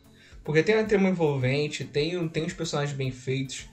Porque 0.44 0.62
tem 0.62 0.76
uma 0.76 0.84
trama 0.84 1.08
envolvente, 1.08 1.84
tem, 1.84 2.28
tem 2.28 2.44
os 2.44 2.52
personagens 2.52 2.94
bem 2.94 3.10
feitos. 3.10 3.66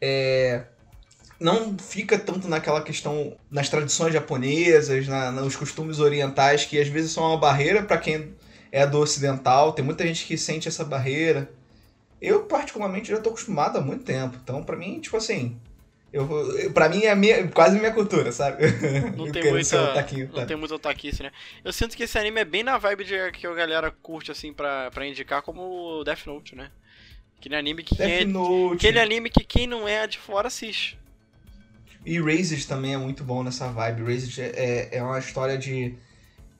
É, 0.00 0.66
não 1.40 1.76
fica 1.76 2.16
tanto 2.16 2.48
naquela 2.48 2.80
questão, 2.80 3.36
nas 3.50 3.68
tradições 3.68 4.12
japonesas, 4.12 5.08
na, 5.08 5.32
nos 5.32 5.56
costumes 5.56 5.98
orientais, 5.98 6.64
que 6.64 6.80
às 6.80 6.86
vezes 6.86 7.10
são 7.10 7.24
uma 7.24 7.38
barreira 7.38 7.82
para 7.82 7.98
quem 7.98 8.34
é 8.70 8.86
do 8.86 9.00
ocidental. 9.00 9.72
Tem 9.72 9.84
muita 9.84 10.06
gente 10.06 10.24
que 10.24 10.38
sente 10.38 10.68
essa 10.68 10.84
barreira. 10.84 11.50
Eu, 12.20 12.44
particularmente, 12.44 13.10
já 13.10 13.18
tô 13.20 13.30
acostumado 13.30 13.78
há 13.78 13.80
muito 13.80 14.04
tempo. 14.04 14.38
Então, 14.42 14.62
para 14.62 14.76
mim, 14.76 15.00
tipo 15.00 15.16
assim, 15.16 15.60
eu, 16.14 16.72
pra 16.72 16.88
mim 16.88 17.02
é 17.02 17.12
minha, 17.12 17.48
quase 17.48 17.76
minha 17.76 17.92
cultura, 17.92 18.30
sabe? 18.30 18.62
Não 19.16 19.32
tem 19.32 19.50
muita. 19.50 19.90
Otaquinho, 19.90 20.30
não 20.32 20.46
tem 20.46 20.56
muito 20.56 20.72
otaquice, 20.72 21.24
né? 21.24 21.32
Eu 21.64 21.72
sinto 21.72 21.96
que 21.96 22.04
esse 22.04 22.16
anime 22.16 22.40
é 22.40 22.44
bem 22.44 22.62
na 22.62 22.78
vibe 22.78 23.02
de 23.02 23.32
que 23.32 23.44
a 23.44 23.52
galera 23.52 23.90
curte, 23.90 24.30
assim, 24.30 24.52
pra, 24.52 24.92
pra 24.92 25.04
indicar 25.04 25.42
como 25.42 26.04
Death 26.04 26.26
Note, 26.26 26.54
né? 26.54 26.70
Aquele 27.36 27.56
anime 27.56 27.82
que 27.82 27.96
Death 27.96 28.08
quem, 28.08 28.26
Note. 28.28 28.76
Aquele 28.76 29.00
anime 29.00 29.28
que 29.28 29.42
quem 29.42 29.66
não 29.66 29.88
é 29.88 30.06
de 30.06 30.18
fora 30.18 30.46
assiste. 30.46 30.96
E 32.06 32.20
Razed 32.20 32.64
também 32.68 32.94
é 32.94 32.98
muito 32.98 33.24
bom 33.24 33.42
nessa 33.42 33.66
vibe. 33.66 34.04
Razed 34.04 34.40
é, 34.40 34.90
é 34.92 35.02
uma 35.02 35.18
história 35.18 35.58
de. 35.58 35.96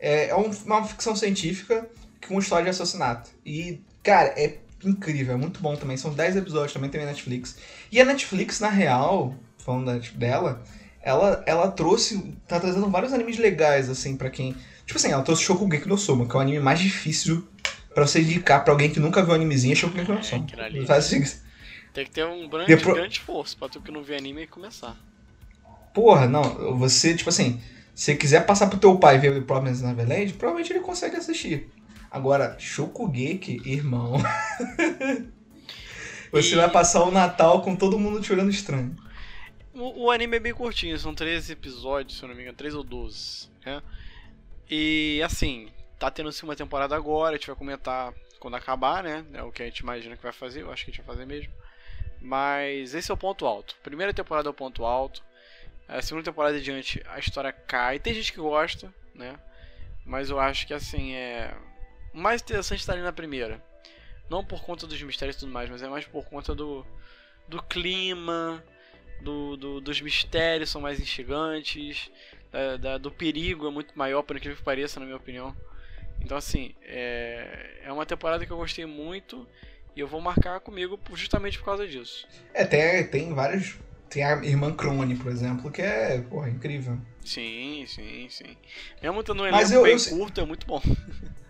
É, 0.01 0.31
é 0.31 0.35
uma 0.35 0.85
ficção 0.85 1.15
científica 1.15 1.89
com 2.27 2.35
uma 2.35 2.43
história 2.43 2.65
de 2.65 2.71
assassinato. 2.71 3.31
E, 3.47 3.81
cara, 4.03 4.35
é 4.37 4.59
incrível, 4.89 5.35
é 5.35 5.37
muito 5.37 5.61
bom 5.61 5.77
também. 5.77 5.97
São 5.97 6.13
10 6.13 6.37
episódios, 6.37 6.73
também 6.73 6.91
tem 6.91 7.01
na 7.01 7.09
Netflix. 7.09 7.57
E 7.91 8.01
a 8.01 8.05
Netflix, 8.05 8.61
na 8.61 8.69
real, 8.69 9.35
falando 9.59 10.01
dela, 10.15 10.63
ela, 11.03 11.43
ela 11.47 11.71
trouxe. 11.71 12.35
tá 12.49 12.59
trazendo 12.59 12.89
vários 12.91 13.13
animes 13.13 13.39
legais, 13.39 13.89
assim, 13.89 14.17
para 14.17 14.31
quem. 14.31 14.55
Tipo 14.87 14.99
assim, 14.99 15.11
ela 15.11 15.23
trouxe 15.23 15.43
Shokugeki 15.43 15.89
no 15.89 15.97
Soma, 15.97 16.27
que 16.27 16.35
é 16.35 16.39
o 16.39 16.41
anime 16.41 16.61
mais 16.61 16.79
difícil 16.79 17.47
para 17.95 18.07
você 18.07 18.21
indicar 18.21 18.65
pra 18.65 18.73
alguém 18.73 18.91
que 18.91 19.01
nunca 19.01 19.23
viu 19.23 19.33
um 19.33 19.37
animezinho, 19.37 19.73
é 19.73 19.77
Shokugeki 19.77 20.13
no 20.13 20.25
Soma. 20.25 20.47
É, 20.57 20.93
assim, 20.93 21.25
tem 21.93 22.05
que 22.05 22.11
ter 22.11 22.27
um 22.27 22.49
grande, 22.49 22.75
Depro... 22.75 22.93
grande 22.93 23.19
esforço 23.19 23.57
pra 23.57 23.69
tu 23.69 23.81
que 23.81 23.93
não 23.93 24.03
vê 24.03 24.17
anime 24.17 24.43
e 24.43 24.47
começar. 24.49 24.97
Porra, 25.95 26.27
não, 26.27 26.77
você, 26.77 27.15
tipo 27.15 27.31
assim, 27.31 27.61
se 27.95 28.17
quiser 28.17 28.45
passar 28.45 28.67
pro 28.67 28.79
teu 28.79 28.99
pai 28.99 29.19
ver 29.19 29.41
Problems 29.45 29.81
na 29.81 29.91
Neverland, 29.91 30.33
provavelmente 30.33 30.73
ele 30.73 30.81
consegue 30.81 31.17
assistir. 31.17 31.71
Agora, 32.15 32.57
Shokugeki, 32.61 33.61
irmão. 33.69 34.13
você 36.31 36.55
e... 36.55 36.57
vai 36.57 36.71
passar 36.71 37.03
o 37.03 37.11
Natal 37.11 37.61
com 37.61 37.75
todo 37.75 37.99
mundo 37.99 38.21
te 38.21 38.33
olhando 38.33 38.53
estranho. 38.53 38.95
O, 39.75 40.05
o, 40.05 40.11
anime 40.13 40.37
é 40.37 40.41
bem 40.41 40.55
curtinho, 40.55 40.97
são 40.97 41.13
13 41.13 41.55
episódios, 41.55 42.17
se 42.17 42.23
eu 42.25 42.29
não 42.29 42.37
me 42.37 42.43
engano, 42.43 42.57
13 42.57 42.77
ou 42.77 42.85
12, 42.85 43.51
né? 43.67 43.83
E 44.71 45.21
assim, 45.25 45.69
tá 45.99 46.09
tendo 46.09 46.31
sim 46.31 46.47
uma 46.47 46.55
temporada 46.55 46.95
agora, 46.95 47.35
a 47.35 47.37
gente 47.37 47.49
vai 47.49 47.57
comentar 47.57 48.15
quando 48.39 48.55
acabar, 48.55 49.03
né? 49.03 49.25
É 49.33 49.43
o 49.43 49.51
que 49.51 49.65
a 49.65 49.67
gente 49.67 49.81
imagina 49.81 50.17
que 50.17 50.23
vai 50.23 50.33
fazer, 50.33 50.63
eu 50.63 50.71
acho 50.71 50.85
que 50.85 50.93
a 50.93 50.95
gente 50.95 51.05
vai 51.05 51.17
fazer 51.17 51.27
mesmo. 51.27 51.53
Mas 52.21 52.95
esse 52.95 53.11
é 53.11 53.15
o 53.15 53.17
ponto 53.17 53.45
alto. 53.45 53.75
Primeira 53.83 54.15
temporada 54.15 54.49
é 54.49 54.53
o 54.53 54.55
ponto 54.55 54.85
alto. 54.85 55.21
A 55.89 56.01
segunda 56.01 56.31
temporada 56.31 56.59
adiante 56.59 57.03
a 57.09 57.19
história 57.19 57.51
cai. 57.51 57.99
Tem 57.99 58.15
gente 58.15 58.33
que 58.33 58.39
gosta, 58.39 58.95
né? 59.13 59.35
Mas 60.07 60.31
eu 60.31 60.39
acho 60.39 60.65
que 60.65 60.73
assim 60.73 61.13
é 61.15 61.53
mais 62.15 62.41
interessante 62.41 62.81
está 62.81 62.93
ali 62.93 63.03
na 63.03 63.13
primeira. 63.13 63.63
Não 64.31 64.45
por 64.45 64.63
conta 64.63 64.87
dos 64.87 65.03
mistérios 65.03 65.37
e 65.37 65.41
tudo 65.41 65.53
mais, 65.53 65.69
mas 65.69 65.83
é 65.83 65.89
mais 65.89 66.07
por 66.07 66.25
conta 66.25 66.55
do, 66.55 66.87
do 67.47 67.63
clima, 67.63 68.63
do, 69.21 69.57
do 69.57 69.81
dos 69.81 70.01
mistérios 70.01 70.71
são 70.71 70.81
mais 70.81 70.99
instigantes, 71.01 72.11
da, 72.51 72.77
da, 72.77 72.99
do 72.99 73.11
perigo 73.11 73.67
é 73.67 73.71
muito 73.71 73.97
maior, 73.99 74.23
por 74.23 74.37
incrível 74.37 74.57
que 74.57 74.63
pareça, 74.63 75.01
na 75.01 75.07
minha 75.07 75.17
opinião. 75.17 75.55
Então, 76.21 76.37
assim, 76.37 76.75
é, 76.83 77.81
é 77.83 77.93
uma 77.93 78.07
temporada 78.07 78.47
que 78.47 78.53
eu 78.53 78.57
gostei 78.57 78.87
muito 78.87 79.47
e 79.95 80.01
eu 80.01 80.07
vou 80.07 80.21
marcar 80.21 80.61
comigo 80.61 80.99
justamente 81.13 81.59
por 81.59 81.65
causa 81.67 81.87
disso. 81.87 82.27
É, 82.53 82.65
tem, 82.65 83.07
tem 83.09 83.35
vários. 83.35 83.77
Tem 84.09 84.23
a 84.23 84.45
irmã 84.45 84.73
Crone, 84.73 85.17
por 85.17 85.31
exemplo, 85.33 85.71
que 85.73 85.83
é 85.83 86.21
porra, 86.21 86.49
incrível. 86.49 86.99
Sim, 87.25 87.85
sim, 87.89 88.29
sim. 88.31 88.57
Mesmo 89.03 89.25
tendo 89.25 89.43
um 89.43 89.47
elenco 89.47 89.73
eu, 89.73 89.83
bem 89.83 89.97
eu... 89.97 90.17
curto, 90.17 90.41
é 90.41 90.45
muito 90.45 90.67
bom. 90.67 90.81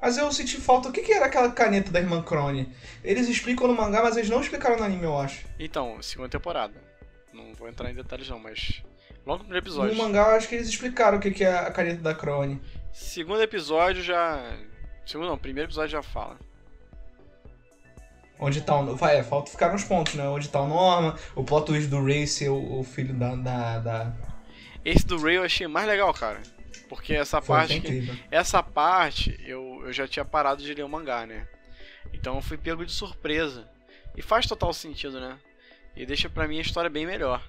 Mas 0.00 0.16
eu 0.16 0.32
senti 0.32 0.56
falta. 0.56 0.88
O 0.88 0.92
que, 0.92 1.02
que 1.02 1.12
era 1.12 1.26
aquela 1.26 1.50
caneta 1.50 1.90
da 1.90 2.00
irmã 2.00 2.22
Crone? 2.22 2.72
Eles 3.04 3.28
explicam 3.28 3.68
no 3.68 3.74
mangá, 3.74 4.02
mas 4.02 4.16
eles 4.16 4.30
não 4.30 4.40
explicaram 4.40 4.76
no 4.76 4.84
anime, 4.84 5.04
eu 5.04 5.18
acho. 5.18 5.46
Então, 5.58 6.00
segunda 6.02 6.28
temporada. 6.28 6.74
Não 7.32 7.52
vou 7.54 7.68
entrar 7.68 7.90
em 7.90 7.94
detalhes 7.94 8.28
não, 8.28 8.38
mas. 8.38 8.82
Logo 9.26 9.38
no 9.38 9.44
primeiro 9.44 9.64
episódio. 9.64 9.94
No 9.94 10.02
mangá 10.02 10.28
eu 10.30 10.36
acho 10.36 10.48
que 10.48 10.54
eles 10.54 10.68
explicaram 10.68 11.18
o 11.18 11.20
que, 11.20 11.30
que 11.30 11.44
é 11.44 11.54
a 11.54 11.70
caneta 11.70 12.00
da 12.00 12.14
Crone. 12.14 12.60
Segundo 12.92 13.42
episódio 13.42 14.02
já. 14.02 14.56
Segundo 15.04 15.28
não, 15.28 15.38
primeiro 15.38 15.68
episódio 15.68 15.90
já 15.90 16.02
fala. 16.02 16.38
Onde 18.38 18.62
tá 18.62 18.74
o. 18.80 18.96
Vai, 18.96 19.18
é, 19.18 19.22
falta 19.22 19.50
ficar 19.50 19.70
nos 19.70 19.84
pontos, 19.84 20.14
né? 20.14 20.26
Onde 20.26 20.48
tá 20.48 20.62
o 20.62 20.66
Norma, 20.66 21.16
o 21.34 21.44
plot 21.44 21.66
twist 21.66 21.88
do 21.88 22.02
Ray 22.02 22.26
ser 22.26 22.48
o, 22.48 22.80
o 22.80 22.82
filho 22.82 23.12
da, 23.12 23.34
da, 23.36 23.78
da. 23.78 24.12
Esse 24.82 25.06
do 25.06 25.20
Ray 25.20 25.36
eu 25.36 25.44
achei 25.44 25.66
mais 25.66 25.86
legal, 25.86 26.12
cara. 26.14 26.40
Porque 26.90 27.14
essa 27.14 27.40
Foi 27.40 27.56
parte. 27.56 27.80
Que, 27.80 28.12
essa 28.32 28.60
parte 28.64 29.38
eu, 29.46 29.80
eu 29.84 29.92
já 29.92 30.08
tinha 30.08 30.24
parado 30.24 30.60
de 30.60 30.74
ler 30.74 30.82
o 30.82 30.88
mangá, 30.88 31.24
né? 31.24 31.46
Então 32.12 32.34
eu 32.34 32.42
fui 32.42 32.58
pego 32.58 32.84
de 32.84 32.90
surpresa. 32.90 33.64
E 34.16 34.20
faz 34.20 34.44
total 34.44 34.72
sentido, 34.72 35.20
né? 35.20 35.38
E 35.96 36.04
deixa 36.04 36.28
pra 36.28 36.48
mim 36.48 36.58
a 36.58 36.62
história 36.62 36.90
bem 36.90 37.06
melhor. 37.06 37.40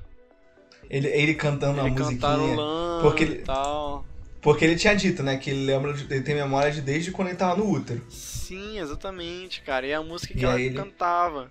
Ele, 0.88 1.08
ele 1.08 1.34
cantando 1.34 1.80
ele 1.80 1.90
a 1.90 1.92
musiquinha. 1.92 2.58
Porque 3.02 3.24
ele, 3.24 3.36
tal. 3.40 4.06
Porque 4.44 4.64
ele 4.64 4.76
tinha 4.76 4.94
dito, 4.96 5.24
né? 5.24 5.38
Que 5.38 5.50
ele 5.50 5.66
lembra, 5.66 5.92
ele 5.92 6.22
tem 6.22 6.36
memória 6.36 6.72
de 6.72 6.80
desde 6.80 7.12
quando 7.12 7.30
ele 7.30 7.38
tava 7.38 7.56
no 7.56 7.68
útero. 7.68 8.06
Sim, 8.12 8.78
exatamente, 8.78 9.62
cara. 9.64 9.88
E 9.88 9.94
a 9.94 10.04
música 10.04 10.36
que 10.36 10.40
e 10.42 10.46
ela 10.46 10.62
ele... 10.62 10.76
cantava. 10.76 11.50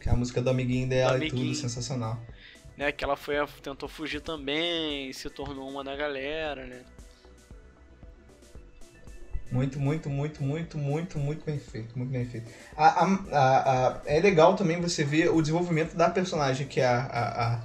Que 0.00 0.08
é 0.08 0.12
a 0.12 0.16
música 0.16 0.42
do 0.42 0.50
amiguinho 0.50 0.88
dela 0.88 1.18
Do 1.18 1.24
e 1.24 1.28
tudo, 1.28 1.38
amiguinho. 1.38 1.54
sensacional. 1.54 2.20
Né, 2.76 2.92
que 2.92 3.02
ela 3.02 3.16
foi, 3.16 3.36
tentou 3.62 3.88
fugir 3.88 4.20
também, 4.20 5.12
se 5.12 5.30
tornou 5.30 5.68
uma 5.68 5.82
da 5.82 5.96
galera, 5.96 6.66
né? 6.66 6.84
Muito, 9.50 9.78
muito, 9.78 10.10
muito, 10.10 10.42
muito, 10.42 10.76
muito, 10.76 11.18
muito 11.18 11.44
bem 11.44 11.58
feito. 11.58 11.96
Muito 11.96 12.10
bem 12.10 12.24
feito. 12.26 12.50
A, 12.76 13.04
a, 13.04 13.04
a, 13.32 13.88
a- 13.88 14.02
é 14.04 14.20
legal 14.20 14.56
também 14.56 14.80
você 14.80 15.04
ver 15.04 15.30
o 15.30 15.40
desenvolvimento 15.40 15.94
da 15.96 16.10
personagem, 16.10 16.66
que 16.66 16.80
é 16.80 16.86
a, 16.86 17.00
a, 17.06 17.54
a 17.54 17.60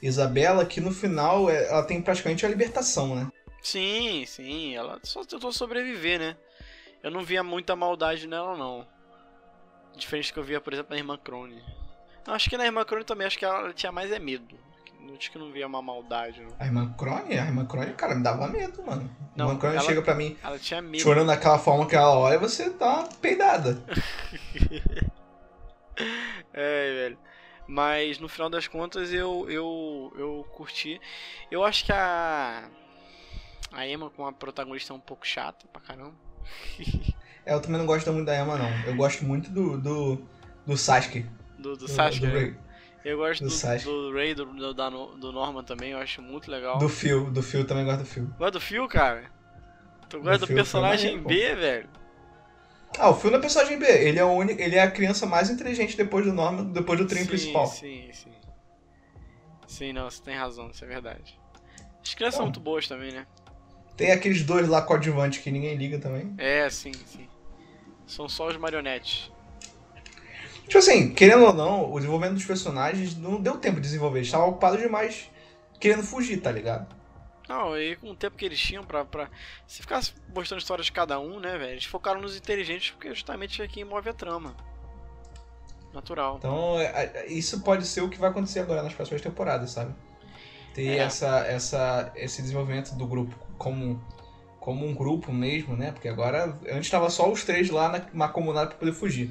Isabela, 0.00 0.64
que 0.64 0.80
no 0.80 0.92
final 0.92 1.50
é- 1.50 1.68
ela 1.68 1.82
tem 1.82 2.00
praticamente 2.00 2.46
a 2.46 2.48
libertação, 2.48 3.14
né? 3.16 3.28
Sim, 3.60 4.24
sim, 4.26 4.74
ela 4.76 5.00
só 5.02 5.24
tentou 5.24 5.52
sobreviver, 5.52 6.20
né? 6.20 6.36
Eu 7.02 7.10
não 7.10 7.24
via 7.24 7.42
muita 7.42 7.74
maldade 7.74 8.26
nela, 8.26 8.56
não. 8.56 8.86
Diferente 9.96 10.30
do 10.30 10.34
que 10.34 10.38
eu 10.38 10.44
via, 10.44 10.60
por 10.60 10.72
exemplo, 10.72 10.90
na 10.92 10.98
Irmã 10.98 11.18
Crone. 11.18 11.62
Não, 12.26 12.34
acho 12.34 12.48
que 12.50 12.56
na 12.56 12.64
Irmã 12.64 12.84
Crone 12.84 13.04
também, 13.04 13.26
acho 13.26 13.38
que 13.38 13.44
ela 13.44 13.72
tinha 13.72 13.92
mais 13.92 14.10
é 14.10 14.18
medo. 14.18 14.56
Acho 15.16 15.30
que 15.30 15.38
não 15.38 15.52
via 15.52 15.66
uma 15.66 15.80
maldade, 15.82 16.40
não. 16.42 16.50
A 16.58 16.64
irmã 16.66 16.92
Crone, 16.98 17.38
a 17.38 17.44
irmã 17.44 17.64
Crone, 17.66 17.92
cara, 17.92 18.14
me 18.14 18.22
dava 18.22 18.48
medo, 18.48 18.82
mano. 18.82 19.08
A 19.34 19.38
Não, 19.38 19.46
irmã 19.48 19.58
Crone 19.60 19.76
ela- 19.76 19.84
chega 19.86 20.02
pra 20.02 20.14
mim 20.14 20.36
Ela 20.42 20.58
tinha 20.58 20.82
medo. 20.82 21.02
chorando 21.02 21.26
daquela 21.28 21.58
forma 21.58 21.86
que 21.86 21.94
ela 21.94 22.18
olha, 22.18 22.38
você 22.38 22.70
dá 22.70 23.00
uma 23.00 23.08
peidada. 23.20 23.78
É, 26.52 26.92
velho. 26.92 27.18
Mas 27.66 28.18
no 28.18 28.28
final 28.28 28.50
das 28.50 28.66
contas 28.66 29.12
eu, 29.12 29.46
eu, 29.48 30.12
eu 30.18 30.46
curti. 30.56 31.00
Eu 31.50 31.64
acho 31.64 31.84
que 31.84 31.92
a. 31.92 32.68
A 33.72 33.86
Emma 33.88 34.10
com 34.10 34.26
a 34.26 34.32
protagonista 34.32 34.92
é 34.92 34.96
um 34.96 35.00
pouco 35.00 35.26
chata 35.26 35.66
pra 35.72 35.80
caramba. 35.80 36.14
É, 37.46 37.52
eu 37.52 37.60
também 37.60 37.76
não 37.78 37.84
gosto 37.86 38.10
muito 38.10 38.24
da 38.24 38.34
Emma, 38.40 38.56
não. 38.56 38.70
Eu 38.86 38.96
gosto 38.96 39.22
muito 39.22 39.50
do, 39.50 39.76
do, 39.78 40.18
do 40.66 40.76
Sasuke. 40.78 41.26
Do, 41.64 41.72
do 41.72 41.76
Do, 41.86 41.88
Sasuke. 41.88 42.26
do, 42.26 42.26
né? 42.26 42.54
Eu 43.02 43.16
gosto 43.18 43.42
do 43.44 43.50
do, 43.50 44.10
do 44.10 44.14
Ray, 44.14 44.34
do, 44.34 44.44
do, 44.44 44.74
do 44.74 45.32
Norman 45.32 45.64
também, 45.64 45.92
eu 45.92 45.98
acho 45.98 46.20
muito 46.20 46.50
legal. 46.50 46.78
do 46.78 46.88
Phil. 46.88 47.30
Do 47.30 47.42
Phil, 47.42 47.66
também 47.66 47.84
gosto 47.86 48.00
do 48.00 48.06
Phil. 48.06 48.26
Gosta 48.38 48.50
do 48.52 48.60
Phil, 48.60 48.86
cara? 48.88 49.30
Tu 50.08 50.20
gosta 50.20 50.38
do, 50.38 50.46
Phil, 50.46 50.56
personagem 50.56 51.12
Phil 51.12 51.20
é 51.20 51.28
B, 51.28 51.54
velho? 51.54 51.88
Ah, 52.98 53.10
o 53.10 53.14
Phil 53.14 53.30
não 53.30 53.38
é 53.38 53.40
personagem 53.40 53.78
B. 53.78 53.86
Ele 53.86 54.18
é, 54.18 54.24
o 54.24 54.30
único, 54.30 54.60
ele 54.60 54.76
é 54.76 54.82
a 54.82 54.90
criança 54.90 55.26
mais 55.26 55.50
inteligente 55.50 55.96
depois 55.96 56.24
do 56.24 56.32
Norman, 56.32 56.66
depois 56.66 56.98
do 56.98 57.06
trio 57.06 57.22
sim, 57.22 57.28
principal. 57.28 57.66
Sim, 57.66 58.10
sim. 58.12 58.32
Sim, 59.66 59.92
não, 59.92 60.08
você 60.08 60.22
tem 60.22 60.36
razão, 60.36 60.70
isso 60.70 60.84
é 60.84 60.88
verdade. 60.88 61.38
As 62.02 62.14
crianças 62.14 62.36
são 62.36 62.46
muito 62.46 62.60
boas 62.60 62.86
também, 62.86 63.10
né? 63.10 63.26
Tem 63.96 64.12
aqueles 64.12 64.44
dois 64.44 64.68
lá 64.68 64.82
coadjuvantes 64.82 65.40
que 65.40 65.50
ninguém 65.50 65.76
liga 65.76 65.98
também. 65.98 66.34
É, 66.38 66.68
sim, 66.68 66.92
sim. 67.06 67.28
São 68.06 68.28
só 68.28 68.48
os 68.48 68.56
marionetes. 68.56 69.32
Tipo 70.64 70.78
assim, 70.78 71.12
querendo 71.12 71.44
ou 71.44 71.52
não, 71.52 71.92
o 71.92 71.96
desenvolvimento 71.96 72.34
dos 72.34 72.44
personagens 72.46 73.16
não 73.16 73.40
deu 73.40 73.58
tempo 73.58 73.76
de 73.76 73.82
desenvolver. 73.82 74.18
Eles 74.18 74.28
estavam 74.28 74.48
ocupados 74.48 74.80
demais 74.80 75.30
querendo 75.78 76.02
fugir, 76.02 76.40
tá 76.40 76.50
ligado? 76.50 76.86
Não, 77.48 77.78
e 77.78 77.94
com 77.96 78.10
o 78.10 78.16
tempo 78.16 78.36
que 78.36 78.44
eles 78.44 78.58
tinham 78.58 78.82
pra. 78.84 79.04
pra... 79.04 79.28
Se 79.66 79.82
ficasse 79.82 80.14
mostrando 80.34 80.60
histórias 80.60 80.86
de 80.86 80.92
cada 80.92 81.20
um, 81.20 81.38
né, 81.38 81.58
velho? 81.58 81.72
Eles 81.72 81.84
focaram 81.84 82.20
nos 82.20 82.36
inteligentes 82.36 82.90
porque 82.92 83.08
justamente 83.14 83.60
é 83.60 83.68
quem 83.68 83.84
move 83.84 84.08
a 84.08 84.14
trama. 84.14 84.56
Natural. 85.92 86.36
Então, 86.38 86.78
é- 86.80 86.84
é- 87.14 87.26
isso 87.28 87.60
pode 87.60 87.86
ser 87.86 88.00
o 88.00 88.08
que 88.08 88.18
vai 88.18 88.30
acontecer 88.30 88.60
agora 88.60 88.82
nas 88.82 88.94
próximas 88.94 89.20
temporadas, 89.22 89.70
sabe? 89.70 89.94
Ter 90.74 90.88
É. 90.88 90.96
essa, 90.98 91.40
essa, 91.46 92.12
esse 92.16 92.42
desenvolvimento 92.42 92.94
do 92.96 93.06
grupo 93.06 93.36
como, 93.58 94.02
como 94.58 94.84
um 94.86 94.94
grupo 94.94 95.30
mesmo, 95.30 95.76
né? 95.76 95.92
Porque 95.92 96.08
agora, 96.08 96.58
antes 96.68 96.90
tava 96.90 97.08
só 97.10 97.30
os 97.30 97.44
três 97.44 97.70
lá 97.70 97.90
na, 97.90 98.06
macomunados 98.12 98.70
pra 98.70 98.78
poder 98.78 98.92
fugir. 98.92 99.30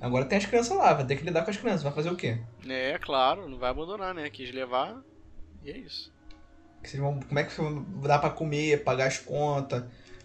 Agora 0.00 0.24
tem 0.24 0.38
as 0.38 0.46
crianças 0.46 0.76
lá, 0.76 0.94
vai 0.94 1.04
ter 1.04 1.16
que 1.16 1.24
lidar 1.24 1.42
com 1.44 1.50
as 1.50 1.56
crianças, 1.56 1.82
vai 1.82 1.92
fazer 1.92 2.10
o 2.10 2.16
quê? 2.16 2.38
É, 2.68 2.98
claro, 2.98 3.48
não 3.48 3.58
vai 3.58 3.70
abandonar, 3.70 4.14
né? 4.14 4.28
Quis 4.30 4.50
levar. 4.52 5.02
E 5.62 5.70
é 5.70 5.76
isso. 5.76 6.10
Vão- 6.96 7.20
como 7.20 7.38
é 7.38 7.44
que 7.44 7.52
dá 8.06 8.18
pra 8.18 8.30
comer, 8.30 8.82
pagar 8.82 9.06
as 9.08 9.18
contas, 9.18 9.84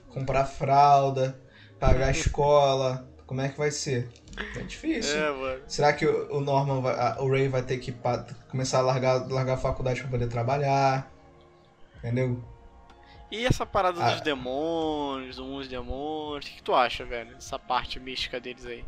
comprar 0.09 0.45
fralda, 0.45 1.37
pagar 1.79 2.07
a 2.07 2.11
escola? 2.11 3.05
Como 3.27 3.41
é 3.41 3.49
que 3.49 3.57
vai 3.57 3.71
ser? 3.71 4.07
É 4.55 4.61
difícil. 4.61 5.17
É. 5.17 5.59
Será 5.67 5.91
que 5.91 6.05
o 6.05 6.39
Norman, 6.39 6.79
vai- 6.81 6.95
a- 6.97 7.17
o 7.21 7.29
Ray 7.29 7.47
vai 7.49 7.63
ter 7.63 7.77
que 7.79 7.91
pa- 7.91 8.25
começar 8.49 8.77
a 8.79 8.81
largar, 8.81 9.27
largar 9.29 9.55
a 9.55 9.57
faculdade 9.57 9.99
pra 10.01 10.11
poder 10.11 10.27
trabalhar? 10.29 11.11
Entendeu? 11.97 12.41
E 13.31 13.45
essa 13.45 13.65
parada 13.65 14.01
Ah. 14.01 14.11
dos 14.11 14.21
demônios, 14.21 15.39
uns 15.39 15.67
demônios, 15.67 16.45
o 16.45 16.49
que, 16.49 16.55
que 16.57 16.63
tu 16.63 16.73
acha, 16.73 17.03
velho? 17.03 17.35
Essa 17.35 17.57
parte 17.57 17.99
mística 17.99 18.39
deles 18.39 18.65
aí. 18.65 18.85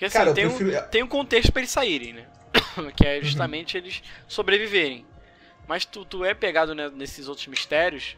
Porque 0.00 0.06
assim, 0.06 0.16
Cara, 0.16 0.32
tem, 0.32 0.46
um, 0.46 0.56
prefiro. 0.56 0.82
tem 0.88 1.02
um 1.02 1.06
contexto 1.06 1.52
pra 1.52 1.60
eles 1.60 1.70
saírem, 1.70 2.14
né? 2.14 2.26
que 2.96 3.04
Uhum. 3.04 3.10
é 3.10 3.20
justamente 3.20 3.76
eles 3.76 4.02
sobreviverem. 4.26 5.04
Mas 5.68 5.84
tu, 5.84 6.06
tu 6.06 6.24
é 6.24 6.32
pegado 6.32 6.74
né, 6.74 6.88
nesses 6.88 7.28
outros 7.28 7.46
mistérios. 7.48 8.16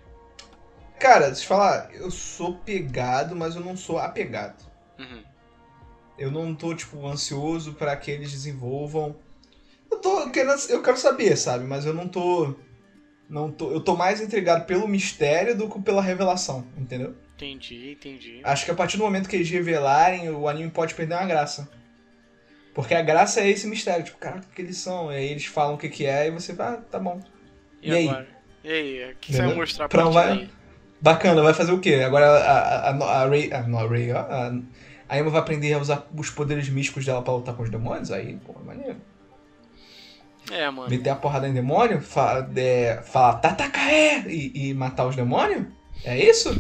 Cara, 1.01 1.27
deixa 1.27 1.43
eu 1.43 1.49
falar, 1.49 1.93
eu 1.93 2.09
sou 2.09 2.55
pegado, 2.55 3.35
mas 3.35 3.57
eu 3.57 3.61
não 3.61 3.77
sou 3.77 3.99
apegado. 3.99 4.65
Uhum. 4.97 5.25
Eu 6.17 6.31
não 6.31 6.55
tô, 6.55 6.73
tipo, 6.73 7.05
ansioso 7.05 7.75
pra 7.75 7.97
que 7.97 8.13
eles 8.13 8.31
desenvolvam. 8.31 9.17
Eu 9.91 9.99
tô 9.99 10.31
querendo. 10.31 10.55
Eu 10.69 10.83
quero 10.85 10.97
saber, 10.97 11.37
sabe? 11.37 11.65
Mas 11.65 11.85
eu 11.85 11.93
não 11.93 12.07
tô. 12.07 12.55
Não 13.29 13.51
tô. 13.51 13.73
Eu 13.73 13.81
tô 13.81 13.97
mais 13.97 14.21
intrigado 14.21 14.67
pelo 14.67 14.87
mistério 14.87 15.59
do 15.59 15.69
que 15.69 15.81
pela 15.81 16.01
revelação, 16.01 16.65
entendeu? 16.79 17.17
Entendi, 17.37 17.93
entendi. 17.93 18.41
Acho 18.45 18.65
que 18.65 18.71
a 18.71 18.75
partir 18.75 18.97
do 18.97 19.03
momento 19.05 19.29
que 19.29 19.37
eles 19.37 19.51
revelarem, 19.51 20.31
o 20.31 20.49
anime 20.49 20.71
pode 20.71 20.95
perder 20.95 21.15
uma 21.15 21.27
graça. 21.27 21.69
Porque 22.75 22.95
a 22.95 23.03
graça 23.03 23.41
é 23.41 23.51
esse 23.51 23.67
mistério, 23.67 24.05
tipo, 24.05 24.19
caraca, 24.19 24.47
o 24.51 24.55
que 24.55 24.63
eles 24.63 24.79
são? 24.79 25.13
E 25.13 25.17
aí 25.17 25.29
eles 25.29 25.45
falam 25.45 25.75
o 25.75 25.79
que 25.79 25.89
que 25.89 26.07
é 26.07 26.29
e 26.29 26.31
você 26.31 26.53
vai, 26.53 26.75
ah, 26.75 26.77
tá 26.91 26.99
bom. 26.99 27.21
E, 27.83 27.91
e 27.91 27.95
aí? 27.95 28.27
E 28.65 28.71
aí? 28.71 29.13
O 29.13 29.17
que 29.17 29.33
você 29.33 29.43
vai 29.43 29.55
mostrar 29.55 29.89
Pra 29.89 30.05
vai- 30.05 30.37
daí? 30.39 30.51
Bacana, 31.01 31.43
vai 31.43 31.53
fazer 31.53 31.73
o 31.73 31.81
quê? 31.81 31.95
Agora 32.07 32.27
a, 32.27 32.91
a, 32.91 32.91
a, 32.91 33.23
a 33.23 33.29
Ray. 33.29 33.53
A, 33.53 33.63
não, 33.63 33.79
a 33.81 33.89
Ray, 33.89 34.13
ó. 34.13 34.19
A, 34.19 34.53
a 35.09 35.19
Emma 35.19 35.31
vai 35.31 35.41
aprender 35.41 35.73
a 35.75 35.79
usar 35.79 36.09
os 36.17 36.31
poderes 36.31 36.69
místicos 36.69 37.05
dela 37.05 37.21
pra 37.23 37.35
lutar 37.35 37.57
com 37.57 37.65
os 37.65 37.71
demônios? 37.71 38.13
Aí, 38.13 38.37
pô, 38.37 38.55
é 38.59 38.65
maneiro. 38.65 38.97
É, 40.51 40.71
mano. 40.71 40.89
Meter 40.89 41.11
a 41.11 41.17
porrada 41.17 41.49
em 41.49 41.53
demônio, 41.53 42.01
fala, 42.01 42.49
é, 42.57 43.03
falar 43.05 43.35
Tatakae 43.35 44.25
e, 44.29 44.69
e 44.71 44.75
matar 44.75 45.07
os 45.07 45.17
demônios? 45.17 45.67
É 46.05 46.19
isso? 46.19 46.51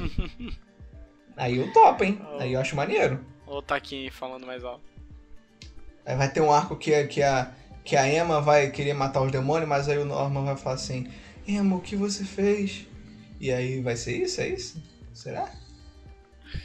aí 1.36 1.56
eu 1.58 1.72
topo, 1.72 2.04
hein? 2.04 2.20
Aí 2.38 2.52
eu 2.52 2.60
acho 2.60 2.76
maneiro. 2.76 3.24
Ou 3.46 3.60
tá 3.62 3.76
aqui 3.76 4.10
falando 4.10 4.46
mais 4.46 4.62
alto. 4.64 4.82
Aí 6.06 6.16
vai 6.16 6.30
ter 6.32 6.40
um 6.40 6.52
arco 6.52 6.76
que, 6.76 6.94
a- 6.94 7.06
que, 7.06 7.22
a, 7.22 7.52
que 7.84 7.96
a 7.96 8.08
Emma 8.08 8.40
vai 8.40 8.70
querer 8.70 8.94
matar 8.94 9.20
os 9.22 9.30
demônios, 9.32 9.68
mas 9.68 9.88
aí 9.88 9.98
o 9.98 10.04
Norman 10.04 10.44
vai 10.44 10.56
falar 10.56 10.74
assim: 10.76 11.10
Emma, 11.46 11.76
o 11.76 11.80
que 11.80 11.94
você 11.96 12.24
fez? 12.24 12.86
E 13.40 13.50
aí 13.52 13.80
vai 13.80 13.96
ser 13.96 14.16
isso? 14.22 14.40
É 14.40 14.48
isso? 14.48 14.82
Será? 15.12 15.50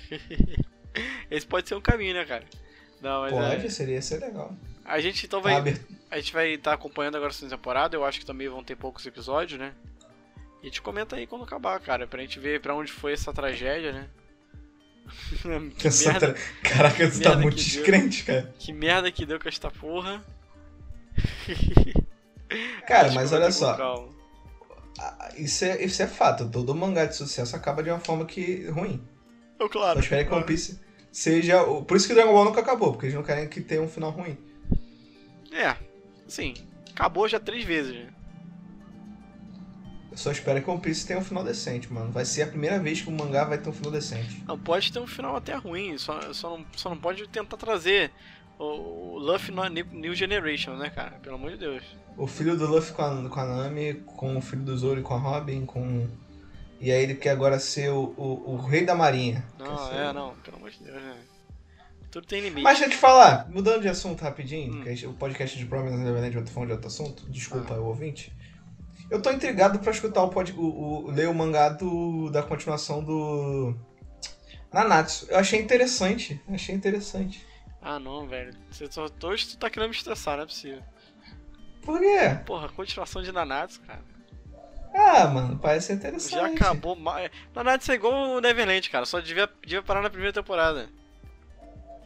Esse 1.30 1.46
pode 1.46 1.68
ser 1.68 1.76
um 1.76 1.82
caminho, 1.82 2.14
né, 2.14 2.26
cara? 2.26 2.44
Não, 3.02 3.22
mas 3.22 3.32
Pode, 3.32 3.66
é. 3.66 3.70
seria 3.70 4.02
ser 4.02 4.20
legal. 4.20 4.56
A 4.84 5.00
gente 5.00 5.26
então 5.26 5.42
vai. 5.42 5.54
aber- 5.56 5.80
A 6.10 6.18
gente 6.18 6.34
vai 6.34 6.54
estar 6.54 6.74
acompanhando 6.74 7.16
agora 7.16 7.32
a 7.32 7.34
segunda 7.34 7.56
temporada. 7.58 7.96
Eu 7.96 8.06
acho 8.06 8.20
que 8.20 8.26
também 8.26 8.48
vão 8.48 8.64
ter 8.64 8.76
poucos 8.76 9.06
episódios, 9.06 9.60
né? 9.60 9.74
E 10.62 10.68
gente 10.68 10.82
comenta 10.82 11.16
aí 11.16 11.28
quando 11.28 11.44
acabar, 11.44 11.80
cara. 11.80 12.08
Pra 12.08 12.22
gente 12.22 12.40
ver 12.40 12.62
pra 12.62 12.76
onde 12.76 12.92
foi 12.92 13.14
essa 13.14 13.32
tragédia, 13.34 13.92
né? 13.94 14.10
merda, 15.48 16.34
tra- 16.34 16.36
Caraca, 16.64 17.10
tu 17.10 17.22
tá 17.22 17.36
muito 17.38 17.56
deu. 17.56 17.64
descrente, 17.64 18.24
cara. 18.26 18.54
que 18.60 18.74
merda 18.74 19.10
que 19.12 19.26
deu 19.26 19.40
com 19.40 19.48
esta 19.48 19.72
porra. 19.72 20.24
Cara, 22.88 23.12
mas 23.12 23.32
eu 23.32 23.38
olha 23.40 23.52
só, 23.52 23.76
calma. 23.76 24.10
a- 25.00 25.30
isso 25.38 25.66
é, 25.66 25.84
isso 25.84 26.02
é 26.02 26.08
fato. 26.08 26.48
Todo 26.50 26.74
mangá 26.74 27.06
de 27.06 27.16
sucesso 27.16 27.56
acaba 27.56 27.84
de 27.84 27.90
uma 27.90 28.00
forma 28.00 28.26
que 28.26 28.68
ruim. 28.70 29.06
Eu, 29.60 29.70
claro. 29.70 29.96
Só 30.00 30.04
espero 30.04 30.28
que 30.28 30.34
One. 30.34 30.46
Piece 30.46 30.80
seja. 31.12 31.64
o- 31.64 31.84
Por 31.84 31.98
isso 31.98 32.08
que 32.08 32.14
o 32.14 32.16
Dragon 32.16 32.32
Ball 32.34 32.46
nunca 32.46 32.62
acabou, 32.62 32.92
porque 32.94 33.08
eles 33.08 33.16
não 33.16 33.24
querem 33.24 33.48
que 33.50 33.60
tenha 33.62 33.82
um 33.82 33.88
final 33.90 34.12
ruim. 34.12 34.38
É, 35.52 35.76
sim. 36.28 36.54
Acabou 36.92 37.28
já 37.28 37.40
três 37.40 37.64
vezes, 37.66 37.94
né? 37.94 38.08
Eu 40.18 40.22
só 40.24 40.32
espero 40.32 40.60
que 40.64 40.68
One 40.68 40.82
Piece 40.82 41.06
tenha 41.06 41.20
um 41.20 41.24
final 41.24 41.44
decente, 41.44 41.94
mano. 41.94 42.12
Vai 42.12 42.26
ser 42.26 42.42
a 42.42 42.48
primeira 42.48 42.80
vez 42.80 43.02
que 43.04 43.08
o 43.08 43.12
mangá 43.12 43.44
vai 43.44 43.60
ter 43.60 43.70
um 43.70 43.74
final 43.74 43.92
decente. 43.92 44.44
Não, 44.48 44.58
pode 44.58 44.92
ter 44.92 44.98
um 44.98 45.06
final 45.06 45.36
até 45.36 45.54
ruim, 45.56 45.96
só, 46.00 46.34
só, 46.34 46.58
não, 46.58 46.66
só 46.76 46.90
não 46.90 46.98
pode 46.98 47.28
tentar 47.28 47.56
trazer 47.56 48.10
o, 48.58 48.64
o 49.14 49.18
Luffy 49.20 49.54
no 49.54 49.64
New, 49.70 50.16
Generation, 50.16 50.72
né, 50.76 50.90
cara? 50.90 51.12
Pelo 51.22 51.36
amor 51.36 51.52
de 51.52 51.58
Deus. 51.58 51.84
O 52.18 52.26
filho 52.26 52.58
do 52.58 52.66
Luffy 52.66 52.94
com 52.96 53.04
a, 53.04 53.30
com 53.30 53.40
a 53.40 53.46
Nami, 53.46 53.94
com 54.08 54.36
o 54.38 54.42
filho 54.42 54.64
do 54.64 54.76
Zoro 54.76 55.00
e 55.00 55.04
com 55.04 55.14
a 55.14 55.20
Robin, 55.20 55.68
com. 55.68 56.08
E 56.82 56.92
aí 56.92 57.04
ele 57.04 57.14
quer 57.14 57.30
agora 57.30 57.60
ser 57.60 57.92
o, 57.92 58.14
o, 58.18 58.54
o 58.54 58.58
rei 58.58 58.84
da 58.86 58.96
marinha. 58.96 59.46
Não, 59.60 59.94
é, 59.94 60.10
o- 60.10 60.14
não, 60.14 60.36
pelo 60.38 60.58
amor 60.58 60.72
de 60.72 60.80
Deus, 60.84 60.96
né? 61.00 61.16
Tudo 62.10 62.26
tem 62.26 62.42
limite. 62.42 62.64
Mas 62.64 62.80
deixa 62.80 62.92
eu 62.92 62.96
te 62.96 63.00
falar, 63.00 63.48
mudando 63.52 63.82
de 63.84 63.88
assunto 63.90 64.22
rapidinho, 64.22 64.74
Hum. 64.78 64.82
que 64.82 64.90
gente- 64.96 65.06
o 65.06 65.14
podcast 65.14 65.56
de 65.56 65.64
Neverland 65.66 66.36
eu 66.36 66.44
tô 66.44 66.52
falando 66.52 66.70
de 66.70 66.74
outro 66.74 66.88
assunto, 66.88 67.24
desculpa 67.30 67.76
Ah. 67.76 67.80
o 67.80 67.86
ouvinte. 67.86 68.32
Eu 69.10 69.22
tô 69.22 69.32
intrigado 69.32 69.80
pra 69.80 69.92
escutar 69.92 70.22
o, 70.24 70.30
pod, 70.30 70.52
o, 70.54 71.06
o 71.06 71.12
ler 71.12 71.30
o 71.30 71.34
mangá 71.34 71.70
do, 71.70 72.30
da 72.30 72.44
continuação 72.44 73.04
do 73.04 73.74
Nanatsu. 74.72 75.28
Eu 75.30 75.38
achei 75.40 75.62
interessante, 75.62 76.42
achei 76.50 76.76
interessante. 76.76 77.46
Ah, 77.82 78.00
não, 78.00 78.28
velho. 78.28 78.54
Você 78.70 78.92
só, 78.92 79.08
hoje 79.24 79.48
tu 79.50 79.58
tá 79.58 79.70
querendo 79.70 79.90
me 79.92 79.96
estressar, 79.96 80.36
não 80.36 80.44
é 80.44 80.48
possível. 80.48 80.84
Por 81.84 82.00
quê? 82.00 82.38
Porra, 82.46 82.68
continuação 82.70 83.22
de 83.22 83.32
Nanatsu, 83.32 83.80
cara. 83.82 84.02
Ah, 84.94 85.28
mano, 85.28 85.58
parece 85.58 85.94
interessante. 85.94 86.32
Já 86.34 86.48
acabou. 86.48 86.96
ma- 86.96 87.18
Nanatsu 87.56 87.92
é 87.92 87.96
igual 87.96 88.14
o 88.32 88.42
Neverland, 88.42 88.90
cara. 88.90 89.06
Só 89.06 89.20
devia, 89.22 89.50
devia 89.62 89.82
parar 89.82 90.02
na 90.02 90.10
primeira 90.10 90.34
temporada. 90.34 90.90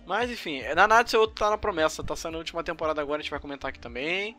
Mas 0.06 0.30
enfim, 0.30 0.62
Nanatsu 0.76 1.16
é 1.16 1.20
outro 1.20 1.36
que 1.36 1.40
tá 1.40 1.50
na 1.50 1.58
promessa. 1.58 2.04
Tá 2.04 2.16
saindo 2.16 2.36
a 2.36 2.40
última 2.40 2.64
temporada 2.64 3.02
agora, 3.02 3.20
a 3.20 3.22
gente 3.24 3.32
vai 3.32 3.40
comentar 3.40 3.70
aqui 3.70 3.80
também. 3.80 4.38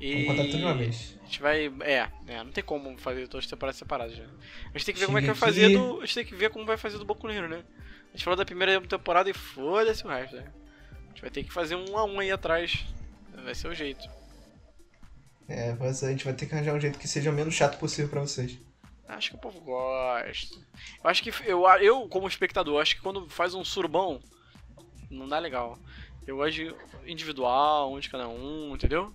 E... 0.00 0.12
Vamos 0.12 0.26
contar 0.26 0.42
tudo 0.44 0.58
de 0.58 0.64
uma 0.64 0.74
vez. 0.74 1.18
A 1.20 1.24
gente 1.24 1.40
vai. 1.40 1.72
É, 1.80 2.08
é, 2.26 2.44
não 2.44 2.52
tem 2.52 2.62
como 2.62 2.96
fazer 2.98 3.26
todas 3.28 3.44
as 3.44 3.50
temporadas 3.50 3.78
separadas 3.78 4.16
já. 4.16 4.24
A 4.24 4.78
gente 4.78 4.86
tem 4.86 4.94
que 4.94 5.00
ver 5.00 5.06
como 5.06 5.18
é 5.18 5.20
que 5.20 5.26
vai 5.26 5.36
fazer 5.36 5.70
do. 5.70 6.00
A 6.00 6.06
gente 6.06 6.14
tem 6.14 6.24
que 6.24 6.34
ver 6.34 6.50
como 6.50 6.66
vai 6.66 6.76
fazer 6.76 6.98
do 6.98 7.04
Boku 7.04 7.28
Hero, 7.28 7.48
né? 7.48 7.64
A 8.08 8.12
gente 8.12 8.24
falou 8.24 8.36
da 8.36 8.44
primeira 8.44 8.80
temporada 8.80 9.28
e 9.28 9.34
foda-se 9.34 10.04
o 10.04 10.08
resto, 10.08 10.36
né? 10.36 10.44
A 11.04 11.08
gente 11.08 11.20
vai 11.20 11.30
ter 11.30 11.44
que 11.44 11.52
fazer 11.52 11.76
um 11.76 11.96
a 11.96 12.04
um 12.04 12.20
aí 12.20 12.30
atrás. 12.30 12.84
Vai 13.44 13.54
ser 13.54 13.68
o 13.68 13.74
jeito. 13.74 14.08
É, 15.48 15.74
mas 15.74 16.02
a 16.02 16.10
gente 16.10 16.24
vai 16.24 16.34
ter 16.34 16.46
que 16.46 16.54
arranjar 16.54 16.74
um 16.74 16.80
jeito 16.80 16.98
que 16.98 17.06
seja 17.06 17.30
o 17.30 17.32
menos 17.32 17.54
chato 17.54 17.78
possível 17.78 18.10
pra 18.10 18.20
vocês. 18.20 18.58
Acho 19.08 19.30
que 19.30 19.36
o 19.36 19.40
povo 19.40 19.60
gosta. 19.60 20.56
Eu 21.02 21.10
acho 21.10 21.22
que 21.22 21.32
eu, 21.44 21.64
eu 21.80 22.08
como 22.08 22.26
espectador, 22.26 22.82
acho 22.82 22.96
que 22.96 23.02
quando 23.02 23.28
faz 23.28 23.54
um 23.54 23.64
surubão, 23.64 24.20
não 25.10 25.28
dá 25.28 25.38
legal. 25.38 25.78
Eu 26.26 26.48
de 26.50 26.74
individual, 27.06 27.92
um 27.92 28.00
de 28.00 28.10
cada 28.10 28.28
um, 28.28 28.74
entendeu? 28.74 29.12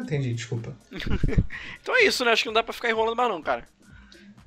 Entendi, 0.00 0.32
desculpa. 0.32 0.74
Então 1.82 1.96
é 1.96 2.04
isso, 2.04 2.24
né? 2.24 2.32
Acho 2.32 2.42
que 2.42 2.48
não 2.48 2.54
dá 2.54 2.62
pra 2.62 2.72
ficar 2.72 2.88
enrolando 2.90 3.16
mais 3.16 3.28
não, 3.28 3.42
cara. 3.42 3.66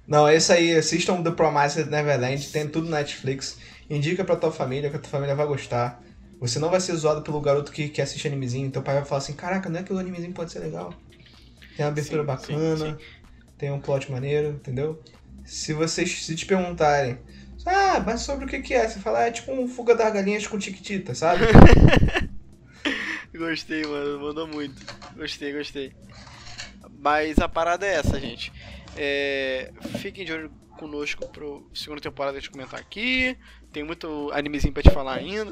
Não, 0.07 0.27
é 0.27 0.35
isso 0.35 0.51
aí. 0.53 0.75
Assistam 0.75 1.21
The 1.21 1.31
Promised 1.31 1.89
Neverland. 1.89 2.49
Tem 2.51 2.67
tudo 2.67 2.89
na 2.89 2.97
Netflix. 2.97 3.57
Indica 3.89 4.23
pra 4.23 4.35
tua 4.35 4.51
família, 4.51 4.89
que 4.89 4.95
a 4.95 4.99
tua 4.99 5.09
família 5.09 5.35
vai 5.35 5.45
gostar. 5.45 6.01
Você 6.39 6.59
não 6.59 6.69
vai 6.69 6.79
ser 6.79 6.95
zoado 6.95 7.21
pelo 7.21 7.39
garoto 7.41 7.71
que, 7.71 7.89
que 7.89 8.01
assiste 8.01 8.27
animezinho. 8.27 8.71
Teu 8.71 8.81
pai 8.81 8.95
vai 8.95 9.05
falar 9.05 9.19
assim: 9.19 9.33
Caraca, 9.33 9.69
não 9.69 9.79
é 9.79 9.83
que 9.83 9.93
o 9.93 9.97
animezinho 9.97 10.33
pode 10.33 10.51
ser 10.51 10.59
legal? 10.59 10.93
Tem 11.75 11.85
uma 11.85 11.91
abertura 11.91 12.21
Sim, 12.21 12.27
bacana, 12.27 12.97
sim, 12.99 13.05
tem 13.57 13.71
um 13.71 13.79
plot 13.79 14.11
maneiro, 14.11 14.49
entendeu? 14.49 15.01
Se 15.45 15.73
vocês 15.73 16.23
se 16.23 16.35
te 16.35 16.45
perguntarem, 16.45 17.17
ah, 17.65 18.01
mas 18.05 18.21
sobre 18.21 18.45
o 18.45 18.47
que, 18.47 18.59
que 18.61 18.73
é? 18.73 18.87
Você 18.87 18.99
fala, 18.99 19.23
é 19.23 19.31
tipo 19.31 19.51
um 19.51 19.67
fuga 19.67 19.95
das 19.95 20.13
galinhas 20.13 20.45
com 20.47 20.57
tiquitita, 20.59 21.13
sabe? 21.15 21.45
Gostei, 23.35 23.83
mano. 23.83 24.19
Mandou 24.19 24.47
muito. 24.47 24.81
Gostei, 25.15 25.53
gostei. 25.53 25.93
Mas 26.99 27.39
a 27.39 27.49
parada 27.49 27.85
é 27.85 27.95
essa, 27.95 28.19
gente. 28.19 28.51
É, 28.95 29.71
Fiquem 29.99 30.23
de 30.25 30.31
olho 30.31 30.51
conosco 30.77 31.27
pro 31.29 31.67
segunda 31.73 32.01
temporada 32.01 32.37
a 32.37 32.39
gente 32.39 32.51
comentar 32.51 32.79
aqui. 32.79 33.37
Tem 33.71 33.83
muito 33.83 34.29
animezinho 34.33 34.73
pra 34.73 34.83
te 34.83 34.91
falar 34.91 35.15
ainda. 35.15 35.51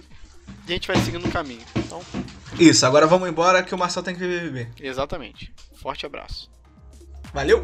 E 0.68 0.72
a 0.72 0.74
gente 0.74 0.88
vai 0.88 0.98
seguindo 0.98 1.26
o 1.28 1.32
caminho. 1.32 1.62
Então, 1.76 2.02
Isso, 2.60 2.86
agora 2.86 3.08
vamos 3.08 3.28
embora 3.30 3.64
que 3.64 3.74
o 3.74 3.78
Marcel 3.78 4.04
tem 4.04 4.14
que 4.14 4.20
beber. 4.22 4.70
exatamente. 4.80 5.54
Forte 5.76 6.06
abraço. 6.06 6.52
Valeu! 7.34 7.64